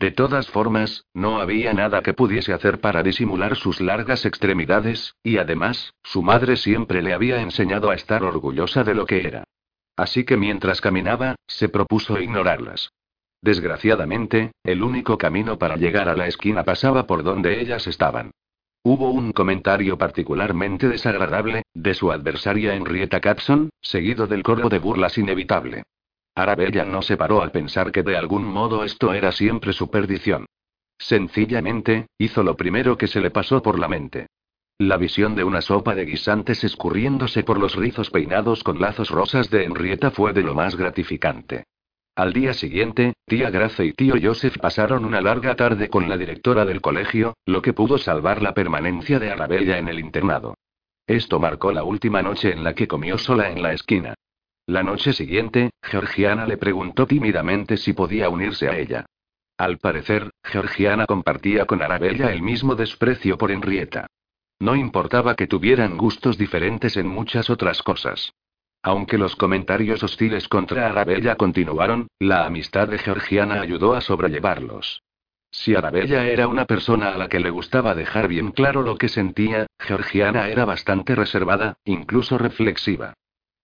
[0.00, 5.36] De todas formas, no había nada que pudiese hacer para disimular sus largas extremidades, y
[5.36, 9.44] además, su madre siempre le había enseñado a estar orgullosa de lo que era.
[9.96, 12.94] Así que mientras caminaba, se propuso ignorarlas.
[13.42, 18.30] Desgraciadamente, el único camino para llegar a la esquina pasaba por donde ellas estaban.
[18.82, 25.18] Hubo un comentario particularmente desagradable, de su adversaria Henrietta Catson, seguido del coro de burlas
[25.18, 25.82] inevitable.
[26.34, 30.46] Arabella no se paró al pensar que de algún modo esto era siempre su perdición.
[30.98, 34.26] Sencillamente, hizo lo primero que se le pasó por la mente.
[34.78, 39.50] La visión de una sopa de guisantes escurriéndose por los rizos peinados con lazos rosas
[39.50, 41.64] de Henrietta fue de lo más gratificante.
[42.16, 46.64] Al día siguiente, tía Grace y tío Joseph pasaron una larga tarde con la directora
[46.64, 50.54] del colegio, lo que pudo salvar la permanencia de Arabella en el internado.
[51.06, 54.14] Esto marcó la última noche en la que comió sola en la esquina.
[54.70, 59.04] La noche siguiente, Georgiana le preguntó tímidamente si podía unirse a ella.
[59.58, 64.06] Al parecer, Georgiana compartía con Arabella el mismo desprecio por Henrietta.
[64.60, 68.32] No importaba que tuvieran gustos diferentes en muchas otras cosas.
[68.80, 75.02] Aunque los comentarios hostiles contra Arabella continuaron, la amistad de Georgiana ayudó a sobrellevarlos.
[75.50, 79.08] Si Arabella era una persona a la que le gustaba dejar bien claro lo que
[79.08, 83.14] sentía, Georgiana era bastante reservada, incluso reflexiva.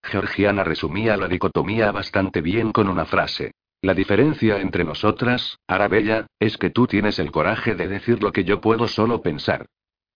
[0.07, 3.53] Georgiana resumía la dicotomía bastante bien con una frase.
[3.83, 8.45] La diferencia entre nosotras, Arabella, es que tú tienes el coraje de decir lo que
[8.45, 9.67] yo puedo solo pensar.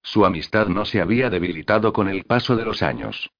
[0.02, 3.30] Su amistad no se había debilitado con el paso de los años.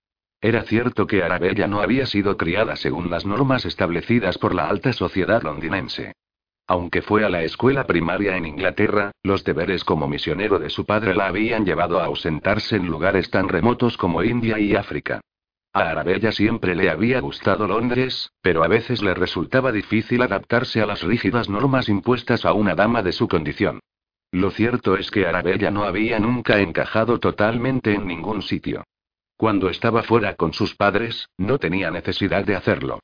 [0.43, 4.93] Era cierto que Arabella no había sido criada según las normas establecidas por la alta
[4.93, 6.13] sociedad londinense.
[6.67, 11.15] Aunque fue a la escuela primaria en Inglaterra, los deberes como misionero de su padre
[11.15, 15.21] la habían llevado a ausentarse en lugares tan remotos como India y África.
[15.73, 20.87] A Arabella siempre le había gustado Londres, pero a veces le resultaba difícil adaptarse a
[20.87, 23.79] las rígidas normas impuestas a una dama de su condición.
[24.33, 28.85] Lo cierto es que Arabella no había nunca encajado totalmente en ningún sitio.
[29.37, 33.01] Cuando estaba fuera con sus padres, no tenía necesidad de hacerlo.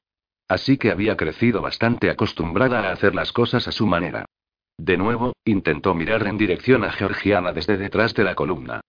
[0.49, 4.27] Así que había crecido bastante acostumbrada a hacer las cosas a su manera.
[4.77, 8.81] De nuevo, intentó mirar en dirección a Georgiana desde detrás de la columna.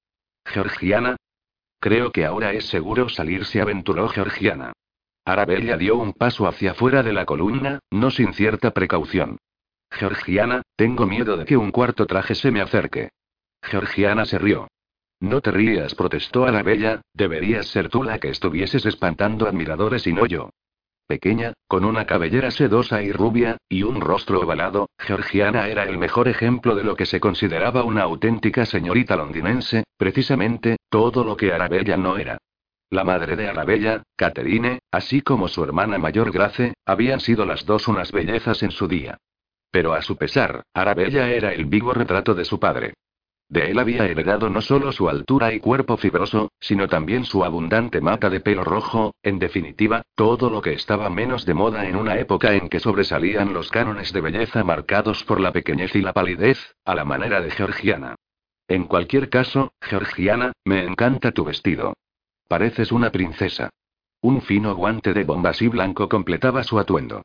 [0.45, 1.15] ¿Georgiana?
[1.79, 4.73] Creo que ahora es seguro salir, se aventuró Georgiana.
[5.25, 9.37] Arabella dio un paso hacia fuera de la columna, no sin cierta precaución.
[9.91, 13.09] Georgiana, tengo miedo de que un cuarto traje se me acerque.
[13.61, 14.67] Georgiana se rió.
[15.19, 20.05] No te rías, protestó a la bella, deberías ser tú la que estuvieses espantando admiradores
[20.07, 20.51] y no yo.
[21.07, 26.27] Pequeña, con una cabellera sedosa y rubia, y un rostro ovalado, Georgiana era el mejor
[26.27, 31.95] ejemplo de lo que se consideraba una auténtica señorita londinense, precisamente, todo lo que Arabella
[31.95, 32.37] no era.
[32.89, 37.87] La madre de Arabella, Catherine, así como su hermana mayor Grace, habían sido las dos
[37.87, 39.17] unas bellezas en su día.
[39.71, 42.95] Pero a su pesar, Arabella era el vivo retrato de su padre.
[43.49, 48.01] De él había heredado no solo su altura y cuerpo fibroso, sino también su abundante
[48.01, 52.17] mata de pelo rojo, en definitiva, todo lo que estaba menos de moda en una
[52.19, 56.75] época en que sobresalían los cánones de belleza marcados por la pequeñez y la palidez,
[56.83, 58.15] a la manera de Georgiana.
[58.67, 61.93] En cualquier caso, Georgiana, me encanta tu vestido.
[62.49, 63.69] Pareces una princesa.
[64.19, 67.21] Un fino guante de bombas y blanco completaba su atuendo.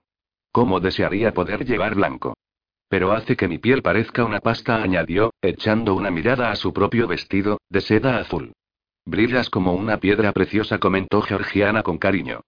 [0.53, 2.35] ¿Cómo desearía poder llevar blanco?
[2.93, 7.09] Pero hace que mi piel parezca una pasta, añadió, echando una mirada a su propio
[7.09, 8.53] vestido, de seda azul.
[9.07, 12.43] Brillas como una piedra preciosa, comentó Georgiana con cariño.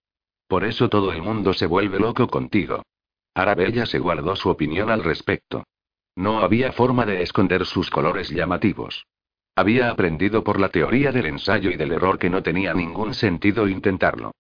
[0.47, 2.83] Por eso todo el mundo se vuelve loco contigo.
[3.35, 5.65] Arabella se guardó su opinión al respecto.
[6.15, 9.07] No había forma de esconder sus colores llamativos.
[9.57, 13.67] Había aprendido por la teoría del ensayo y del error que no tenía ningún sentido
[13.67, 14.33] intentarlo.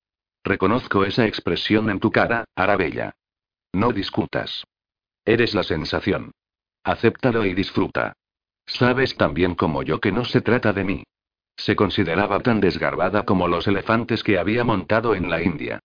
[0.44, 3.14] Reconozco esa expresión en tu cara, Arabella.
[3.72, 4.64] No discutas.
[5.24, 6.32] Eres la sensación.
[6.82, 8.12] Acéptalo y disfruta.
[8.66, 11.04] Sabes tan bien como yo que no se trata de mí.
[11.56, 15.80] se consideraba tan desgarbada como los elefantes que había montado en la India.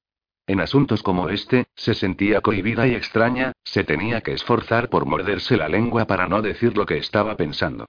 [0.48, 5.58] En asuntos como este, se sentía cohibida y extraña, se tenía que esforzar por morderse
[5.58, 7.86] la lengua para no decir lo que estaba pensando.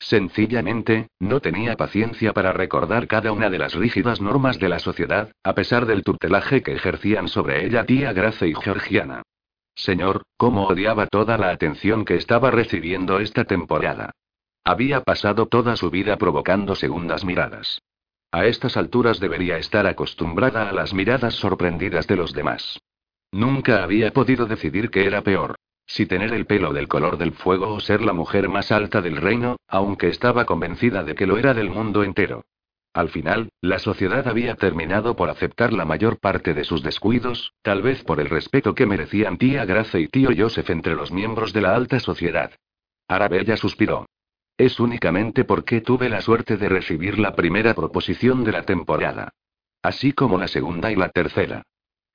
[0.00, 5.30] Sencillamente, no tenía paciencia para recordar cada una de las rígidas normas de la sociedad,
[5.44, 9.22] a pesar del tutelaje que ejercían sobre ella tía Grace y Georgiana.
[9.80, 14.10] Señor, cómo odiaba toda la atención que estaba recibiendo esta temporada.
[14.62, 17.80] Había pasado toda su vida provocando segundas miradas.
[18.30, 22.78] A estas alturas debería estar acostumbrada a las miradas sorprendidas de los demás.
[23.32, 25.56] Nunca había podido decidir qué era peor.
[25.86, 29.16] Si tener el pelo del color del fuego o ser la mujer más alta del
[29.16, 32.42] reino, aunque estaba convencida de que lo era del mundo entero.
[32.92, 37.82] Al final, la sociedad había terminado por aceptar la mayor parte de sus descuidos, tal
[37.82, 41.60] vez por el respeto que merecían tía Grace y tío Joseph entre los miembros de
[41.60, 42.52] la alta sociedad.
[43.06, 44.06] Arabella suspiró.
[44.56, 49.30] Es únicamente porque tuve la suerte de recibir la primera proposición de la temporada.
[49.82, 51.62] Así como la segunda y la tercera.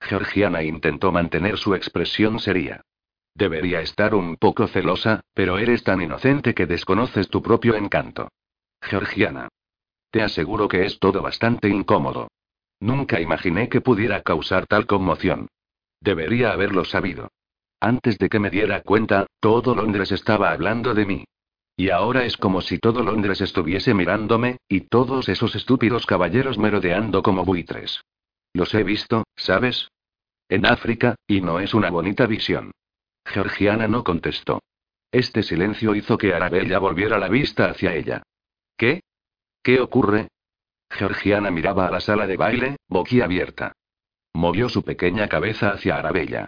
[0.01, 2.81] Georgiana intentó mantener su expresión seria.
[3.33, 8.29] Debería estar un poco celosa, pero eres tan inocente que desconoces tu propio encanto.
[8.81, 9.49] Georgiana.
[10.15, 12.29] Te aseguro que es todo bastante incómodo.
[12.79, 15.49] Nunca imaginé que pudiera causar tal conmoción.
[15.99, 17.33] Debería haberlo sabido.
[17.81, 21.25] Antes de que me diera cuenta, todo Londres estaba hablando de mí.
[21.75, 27.21] Y ahora es como si todo Londres estuviese mirándome, y todos esos estúpidos caballeros merodeando
[27.21, 27.99] como buitres.
[28.53, 29.89] Los he visto, ¿sabes?
[30.47, 32.71] En África, y no es una bonita visión.
[33.25, 34.61] Georgiana no contestó.
[35.11, 38.23] Este silencio hizo que Arabella volviera la vista hacia ella.
[38.77, 39.01] ¿Qué?
[39.65, 40.27] ¿Qué ocurre?
[40.91, 43.73] Georgiana miraba a la sala de baile, boquiabierta.
[44.35, 46.45] Movió su pequeña cabeza hacia Arabella.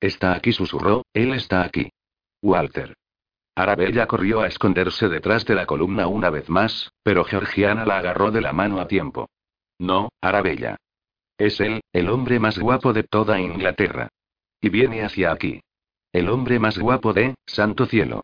[0.00, 1.88] Está aquí, susurró, él está aquí.
[2.42, 2.96] Walter.
[3.54, 8.32] Arabella corrió a esconderse detrás de la columna una vez más, pero Georgiana la agarró
[8.32, 9.28] de la mano a tiempo.
[9.78, 10.76] No, Arabella.
[11.38, 14.08] Es él, el hombre más guapo de toda Inglaterra.
[14.60, 15.60] Y viene hacia aquí.
[16.12, 18.22] El hombre más guapo de, santo cielo.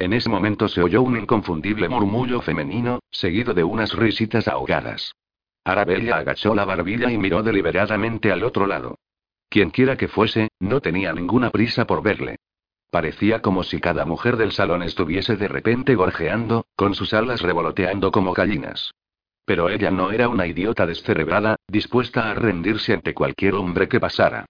[0.00, 5.12] En ese momento se oyó un inconfundible murmullo femenino, seguido de unas risitas ahogadas.
[5.62, 8.96] Arabella agachó la barbilla y miró deliberadamente al otro lado.
[9.50, 12.36] Quienquiera que fuese, no tenía ninguna prisa por verle.
[12.90, 18.10] Parecía como si cada mujer del salón estuviese de repente gorjeando, con sus alas revoloteando
[18.10, 18.92] como gallinas.
[19.44, 24.46] Pero ella no era una idiota descerebrada, dispuesta a rendirse ante cualquier hombre que pasara.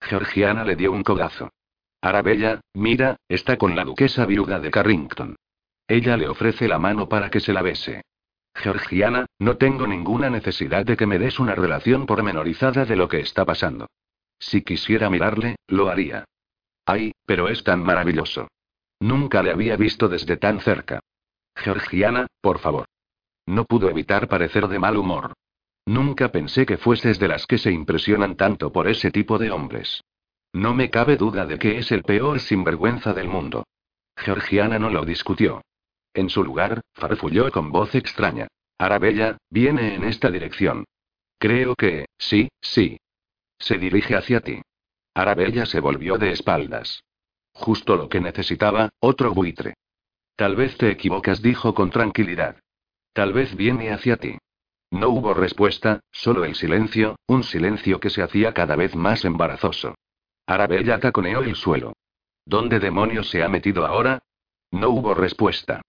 [0.00, 1.50] Georgiana le dio un codazo.
[2.02, 5.36] Arabella, mira, está con la duquesa viuda de Carrington.
[5.86, 8.02] Ella le ofrece la mano para que se la bese.
[8.54, 13.20] Georgiana, no tengo ninguna necesidad de que me des una relación pormenorizada de lo que
[13.20, 13.86] está pasando.
[14.40, 16.24] Si quisiera mirarle, lo haría.
[16.84, 18.48] Ay, pero es tan maravilloso.
[18.98, 20.98] Nunca le había visto desde tan cerca.
[21.54, 22.86] Georgiana, por favor.
[23.46, 25.34] No pudo evitar parecer de mal humor.
[25.86, 30.02] Nunca pensé que fueses de las que se impresionan tanto por ese tipo de hombres.
[30.52, 33.64] No me cabe duda de que es el peor sinvergüenza del mundo.
[34.16, 35.62] Georgiana no lo discutió.
[36.14, 38.48] En su lugar, farfulló con voz extraña.
[38.78, 40.84] Arabella, viene en esta dirección.
[41.38, 42.98] Creo que, sí, sí.
[43.58, 44.60] Se dirige hacia ti.
[45.14, 47.02] Arabella se volvió de espaldas.
[47.54, 49.74] Justo lo que necesitaba, otro buitre.
[50.36, 52.56] Tal vez te equivocas, dijo con tranquilidad.
[53.12, 54.38] Tal vez viene hacia ti.
[54.90, 59.94] No hubo respuesta, solo el silencio, un silencio que se hacía cada vez más embarazoso.
[60.46, 61.94] Arabella taconeó el suelo.
[62.44, 64.22] ¿Dónde demonios se ha metido ahora?
[64.70, 65.82] No hubo respuesta.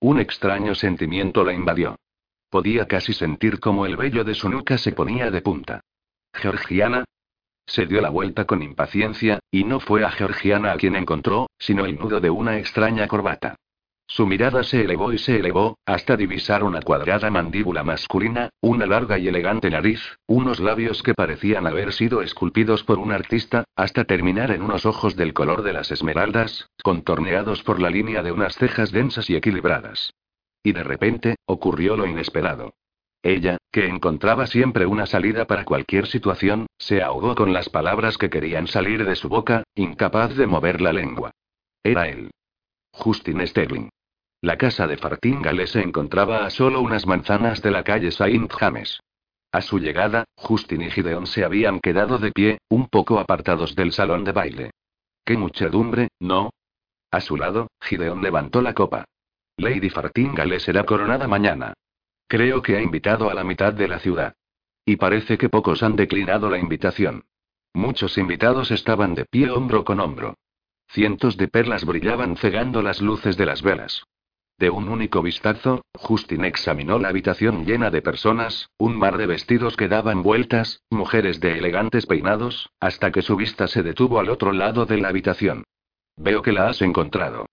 [0.00, 1.96] Un extraño sentimiento la invadió.
[2.50, 5.80] Podía casi sentir cómo el vello de su nuca se ponía de punta.
[6.32, 7.04] Georgiana.
[7.66, 11.84] Se dio la vuelta con impaciencia, y no fue a Georgiana a quien encontró, sino
[11.84, 13.56] el nudo de una extraña corbata.
[14.10, 19.18] Su mirada se elevó y se elevó, hasta divisar una cuadrada mandíbula masculina, una larga
[19.18, 24.50] y elegante nariz, unos labios que parecían haber sido esculpidos por un artista, hasta terminar
[24.50, 28.92] en unos ojos del color de las esmeraldas, contorneados por la línea de unas cejas
[28.92, 30.14] densas y equilibradas.
[30.62, 32.72] Y de repente, ocurrió lo inesperado.
[33.22, 38.30] Ella, que encontraba siempre una salida para cualquier situación, se ahogó con las palabras que
[38.30, 41.30] querían salir de su boca, incapaz de mover la lengua.
[41.82, 42.30] Era él.
[42.92, 43.90] Justin Sterling.
[44.40, 49.00] La casa de Fartingale se encontraba a solo unas manzanas de la calle Saint James.
[49.50, 53.92] A su llegada, Justin y Gideon se habían quedado de pie, un poco apartados del
[53.92, 54.70] salón de baile.
[55.24, 56.50] ¡Qué muchedumbre, no!
[57.10, 59.06] A su lado, Gideon levantó la copa.
[59.56, 61.74] Lady Fartingale será coronada mañana.
[62.28, 64.34] Creo que ha invitado a la mitad de la ciudad.
[64.84, 67.24] Y parece que pocos han declinado la invitación.
[67.74, 70.36] Muchos invitados estaban de pie hombro con hombro.
[70.86, 74.04] Cientos de perlas brillaban cegando las luces de las velas.
[74.58, 79.76] De un único vistazo, Justin examinó la habitación llena de personas, un mar de vestidos
[79.76, 84.52] que daban vueltas, mujeres de elegantes peinados, hasta que su vista se detuvo al otro
[84.52, 85.62] lado de la habitación.
[86.16, 87.46] Veo que la has encontrado.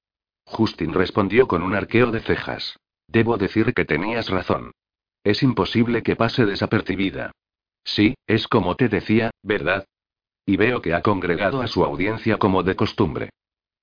[0.45, 2.75] Justin respondió con un arqueo de cejas.
[3.07, 4.71] Debo decir que tenías razón.
[5.23, 7.31] Es imposible que pase desapercibida.
[7.83, 9.85] Sí, es como te decía, ¿verdad?
[10.47, 13.29] Y veo que ha congregado a su audiencia como de costumbre.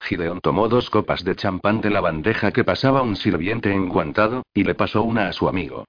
[0.02, 4.64] Gideon tomó dos copas de champán de la bandeja que pasaba un sirviente enguantado, y
[4.64, 5.86] le pasó una a su amigo.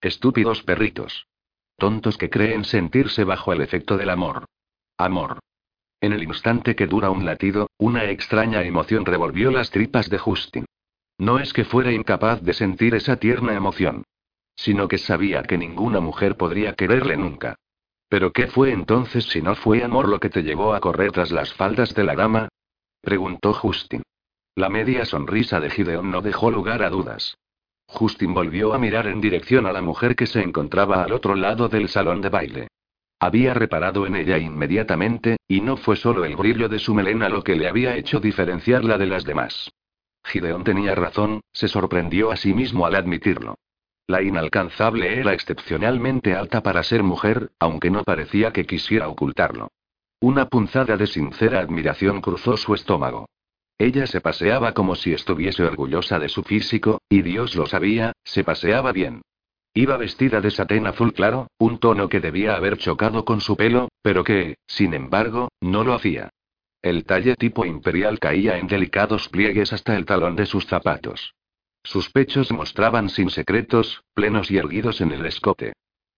[0.00, 1.26] Estúpidos perritos.
[1.76, 4.44] Tontos que creen sentirse bajo el efecto del amor.
[4.96, 5.40] Amor.
[6.00, 10.64] En el instante que dura un latido, una extraña emoción revolvió las tripas de Justin.
[11.18, 14.04] No es que fuera incapaz de sentir esa tierna emoción.
[14.54, 17.56] Sino que sabía que ninguna mujer podría quererle nunca.
[18.08, 21.32] ¿Pero qué fue entonces si no fue amor lo que te llevó a correr tras
[21.32, 22.48] las faldas de la dama?
[23.06, 24.02] Preguntó Justin.
[24.56, 27.38] La media sonrisa de Gideon no dejó lugar a dudas.
[27.86, 31.68] Justin volvió a mirar en dirección a la mujer que se encontraba al otro lado
[31.68, 32.68] del salón de baile.
[33.20, 37.44] Había reparado en ella inmediatamente, y no fue solo el brillo de su melena lo
[37.44, 39.70] que le había hecho diferenciarla de las demás.
[40.24, 43.54] Gideon tenía razón, se sorprendió a sí mismo al admitirlo.
[44.08, 49.68] La inalcanzable era excepcionalmente alta para ser mujer, aunque no parecía que quisiera ocultarlo.
[50.20, 53.28] Una punzada de sincera admiración cruzó su estómago.
[53.78, 58.42] Ella se paseaba como si estuviese orgullosa de su físico, y Dios lo sabía, se
[58.42, 59.22] paseaba bien.
[59.74, 63.90] Iba vestida de satén azul claro, un tono que debía haber chocado con su pelo,
[64.00, 66.30] pero que, sin embargo, no lo hacía.
[66.80, 71.34] El talle tipo imperial caía en delicados pliegues hasta el talón de sus zapatos.
[71.82, 75.74] Sus pechos mostraban sin secretos, plenos y erguidos en el escote.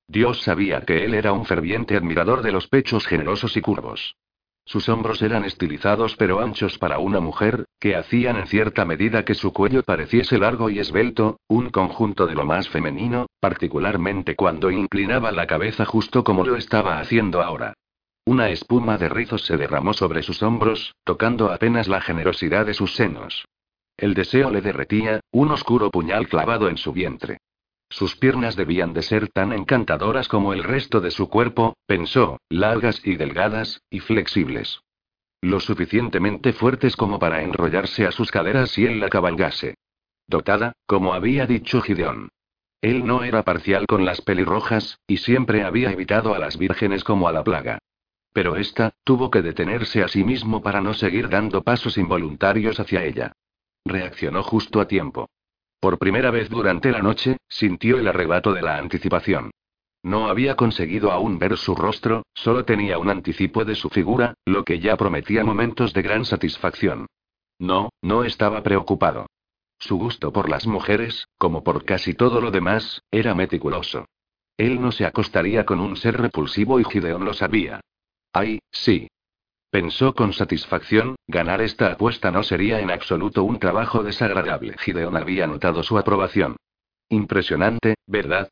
[0.09, 4.17] Dios sabía que él era un ferviente admirador de los pechos generosos y curvos.
[4.65, 9.35] Sus hombros eran estilizados pero anchos para una mujer, que hacían en cierta medida que
[9.35, 15.31] su cuello pareciese largo y esbelto, un conjunto de lo más femenino, particularmente cuando inclinaba
[15.31, 17.75] la cabeza justo como lo estaba haciendo ahora.
[18.25, 22.95] Una espuma de rizos se derramó sobre sus hombros, tocando apenas la generosidad de sus
[22.95, 23.47] senos.
[23.97, 27.39] El deseo le derretía, un oscuro puñal clavado en su vientre.
[27.91, 33.01] Sus piernas debían de ser tan encantadoras como el resto de su cuerpo, pensó, largas
[33.05, 34.81] y delgadas, y flexibles.
[35.41, 39.75] Lo suficientemente fuertes como para enrollarse a sus caderas si él la cabalgase.
[40.27, 42.29] Dotada, como había dicho Gideón.
[42.81, 47.27] Él no era parcial con las pelirrojas, y siempre había evitado a las vírgenes como
[47.27, 47.79] a la plaga.
[48.33, 53.05] Pero ésta, tuvo que detenerse a sí mismo para no seguir dando pasos involuntarios hacia
[53.05, 53.33] ella.
[53.85, 55.29] Reaccionó justo a tiempo.
[55.81, 59.51] Por primera vez durante la noche, sintió el arrebato de la anticipación.
[60.03, 64.65] No había conseguido aún ver su rostro, solo tenía un anticipo de su figura, lo
[64.65, 67.07] que ya prometía momentos de gran satisfacción.
[67.59, 69.27] No, no estaba preocupado.
[69.79, 74.07] Su gusto por las mujeres, como por casi todo lo demás, era meticuloso.
[74.57, 77.81] Él no se acostaría con un ser repulsivo y Gideon lo sabía.
[78.33, 79.09] Ay, sí,
[79.71, 84.75] Pensó con satisfacción, ganar esta apuesta no sería en absoluto un trabajo desagradable.
[84.79, 86.57] Gideon había notado su aprobación.
[87.11, 88.49] Impresionante, ¿verdad?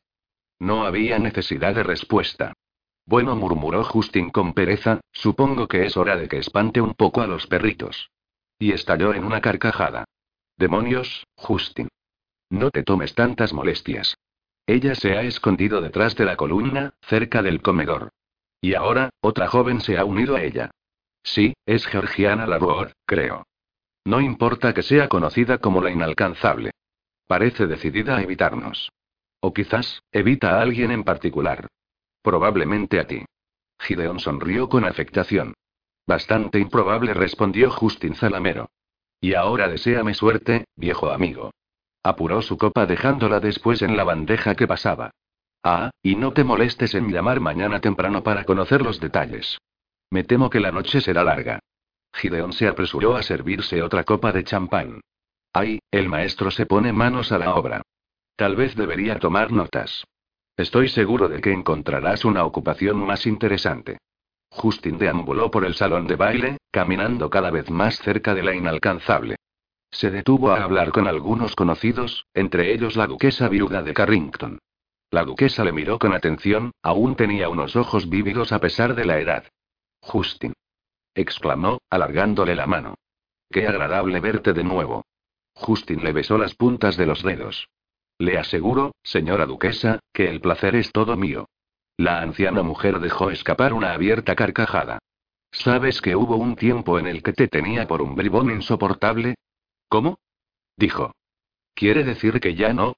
[0.59, 2.53] No había necesidad de respuesta.
[3.05, 7.27] Bueno, murmuró Justin con pereza, supongo que es hora de que espante un poco a
[7.27, 8.11] los perritos.
[8.59, 10.05] Y estalló en una carcajada.
[10.55, 11.87] Demonios, Justin.
[12.49, 14.17] No te tomes tantas molestias.
[14.67, 18.09] Ella se ha escondido detrás de la columna, cerca del comedor.
[18.59, 20.71] Y ahora, otra joven se ha unido a ella.
[21.27, 23.45] Sí, es Georgiana Labor, creo.
[24.05, 26.71] No importa que sea conocida como la inalcanzable.
[27.27, 28.93] Parece decidida a evitarnos.
[29.41, 31.67] O quizás, evita a alguien en particular.
[32.21, 33.25] Probablemente a ti.
[33.77, 35.53] Gideon sonrió con afectación.
[36.07, 38.69] Bastante improbable, respondió Justin Zalamero.
[39.19, 41.51] Y ahora deséame suerte, viejo amigo.
[42.03, 45.11] Apuró su copa dejándola después en la bandeja que pasaba.
[45.61, 49.57] Ah, y no te molestes en llamar mañana temprano para conocer los detalles.
[50.09, 51.59] Me temo que la noche será larga.
[52.13, 55.01] Gideon se apresuró a servirse otra copa de champán.
[55.53, 57.81] Ay, el maestro se pone manos a la obra.
[58.35, 60.03] Tal vez debería tomar notas.
[60.55, 63.97] Estoy seguro de que encontrarás una ocupación más interesante.
[64.49, 69.35] Justin deambuló por el salón de baile, caminando cada vez más cerca de la inalcanzable.
[69.91, 74.59] Se detuvo a hablar con algunos conocidos, entre ellos la duquesa viuda de Carrington.
[75.11, 79.19] La duquesa le miró con atención, aún tenía unos ojos vívidos a pesar de la
[79.19, 79.45] edad.
[80.07, 80.53] Justin.
[81.13, 82.95] exclamó, alargándole la mano.
[83.49, 85.05] Qué agradable verte de nuevo.
[85.53, 87.67] Justin le besó las puntas de los dedos.
[88.17, 91.49] Le aseguro, señora duquesa, que el placer es todo mío.
[91.97, 94.99] La anciana mujer dejó escapar una abierta carcajada.
[95.51, 99.35] ¿Sabes que hubo un tiempo en el que te tenía por un bribón insoportable?
[99.89, 100.19] ¿Cómo?
[100.77, 101.11] dijo.
[101.73, 102.95] ¿Quiere decir que ya no?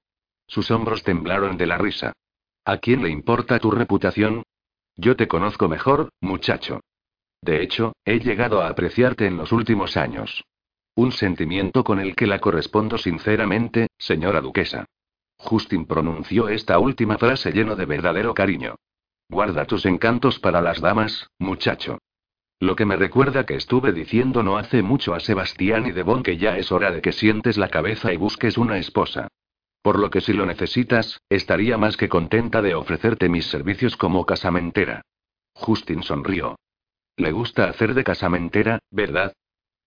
[0.47, 2.13] Sus hombros temblaron de la risa.
[2.65, 4.43] ¿A quién le importa tu reputación?
[4.95, 6.81] Yo te conozco mejor, muchacho.
[7.41, 10.43] De hecho, he llegado a apreciarte en los últimos años.
[10.95, 14.85] Un sentimiento con el que la correspondo sinceramente, señora duquesa.
[15.37, 18.75] Justin pronunció esta última frase lleno de verdadero cariño.
[19.29, 21.99] Guarda tus encantos para las damas, muchacho.
[22.59, 26.35] Lo que me recuerda que estuve diciendo no hace mucho a Sebastián y Devon que
[26.37, 29.29] ya es hora de que sientes la cabeza y busques una esposa.
[29.81, 34.25] Por lo que si lo necesitas, estaría más que contenta de ofrecerte mis servicios como
[34.25, 35.03] casamentera.
[35.53, 36.57] Justin sonrió.
[37.19, 39.33] Le gusta hacer de casamentera, ¿verdad?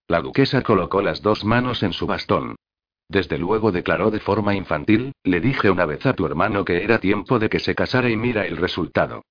[0.07, 2.57] La duquesa colocó las dos manos en su bastón.
[3.09, 6.99] Desde luego declaró de forma infantil, le dije una vez a tu hermano que era
[6.99, 9.23] tiempo de que se casara y mira el resultado.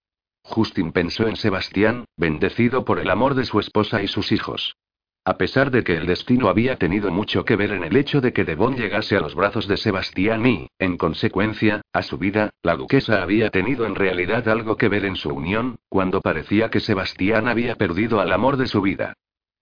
[0.41, 4.75] Justin pensó en Sebastián, bendecido por el amor de su esposa y sus hijos.
[5.23, 8.33] A pesar de que el destino había tenido mucho que ver en el hecho de
[8.33, 12.75] que Devon llegase a los brazos de Sebastián y, en consecuencia, a su vida, la
[12.75, 17.47] duquesa había tenido en realidad algo que ver en su unión, cuando parecía que Sebastián
[17.47, 19.13] había perdido al amor de su vida.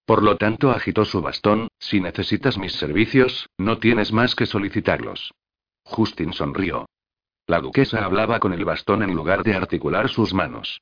[0.06, 5.34] Por lo tanto, agitó su bastón, si necesitas mis servicios, no tienes más que solicitarlos.
[5.84, 6.88] Justin sonrió.
[7.48, 10.82] La duquesa hablaba con el bastón en lugar de articular sus manos.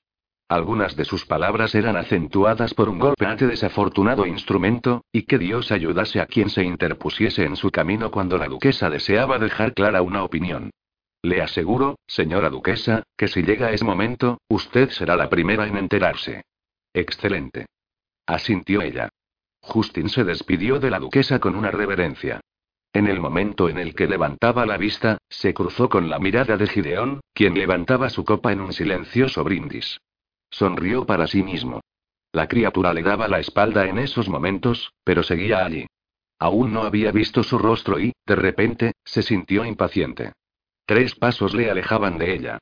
[0.49, 5.73] Algunas de sus palabras eran acentuadas por un golpe ante desafortunado instrumento, y que Dios
[5.73, 10.23] ayudase a quien se interpusiese en su camino cuando la duquesa deseaba dejar clara una
[10.23, 10.71] opinión.
[11.21, 16.43] Le aseguro, señora duquesa, que si llega ese momento, usted será la primera en enterarse.
[16.93, 17.65] Excelente.
[18.25, 19.09] Asintió ella.
[19.59, 22.39] Justin se despidió de la duquesa con una reverencia.
[22.93, 26.67] En el momento en el que levantaba la vista, se cruzó con la mirada de
[26.67, 29.99] Gideón, quien levantaba su copa en un silencioso brindis.
[30.49, 31.81] Sonrió para sí mismo.
[32.31, 35.87] La criatura le daba la espalda en esos momentos, pero seguía allí.
[36.39, 40.33] Aún no había visto su rostro y, de repente, se sintió impaciente.
[40.85, 42.59] Tres pasos le alejaban de ella.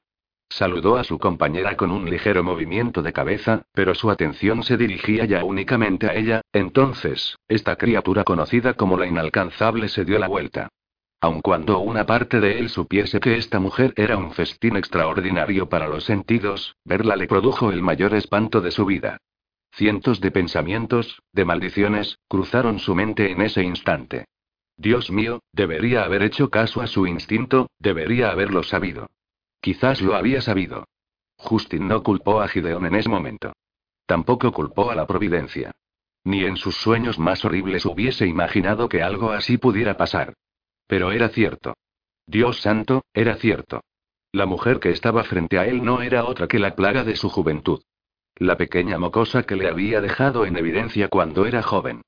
[0.50, 5.26] Saludó a su compañera con un ligero movimiento de cabeza, pero su atención se dirigía
[5.26, 10.70] ya únicamente a ella, entonces, esta criatura conocida como la inalcanzable se dio la vuelta.
[11.22, 15.88] Aun cuando una parte de él supiese que esta mujer era un festín extraordinario para
[15.88, 19.18] los sentidos, verla le produjo el mayor espanto de su vida.
[19.72, 24.26] Cientos de pensamientos, de maldiciones, cruzaron su mente en ese instante.
[24.78, 29.10] Dios mío, debería haber hecho caso a su instinto, debería haberlo sabido.
[29.62, 30.86] Quizás lo había sabido.
[31.38, 33.54] Justin no culpó a Gideon en ese momento.
[34.06, 35.72] Tampoco culpó a la providencia.
[36.24, 40.34] Ni en sus sueños más horribles hubiese imaginado que algo así pudiera pasar.
[40.88, 41.76] Pero era cierto.
[42.28, 43.82] Dios santo, era cierto.
[44.32, 47.30] La mujer que estaba frente a él no era otra que la plaga de su
[47.30, 47.82] juventud.
[48.38, 52.02] La pequeña mocosa que le había dejado en evidencia cuando era joven.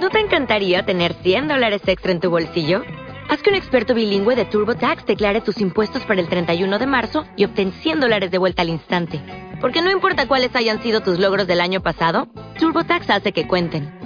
[0.00, 2.82] ¿No te encantaría tener 100 dólares extra en tu bolsillo?
[3.28, 7.26] Haz que un experto bilingüe de TurboTax declare tus impuestos para el 31 de marzo
[7.36, 9.20] y obtén 100 dólares de vuelta al instante.
[9.60, 12.28] Porque no importa cuáles hayan sido tus logros del año pasado,
[12.60, 14.05] TurboTax hace que cuenten.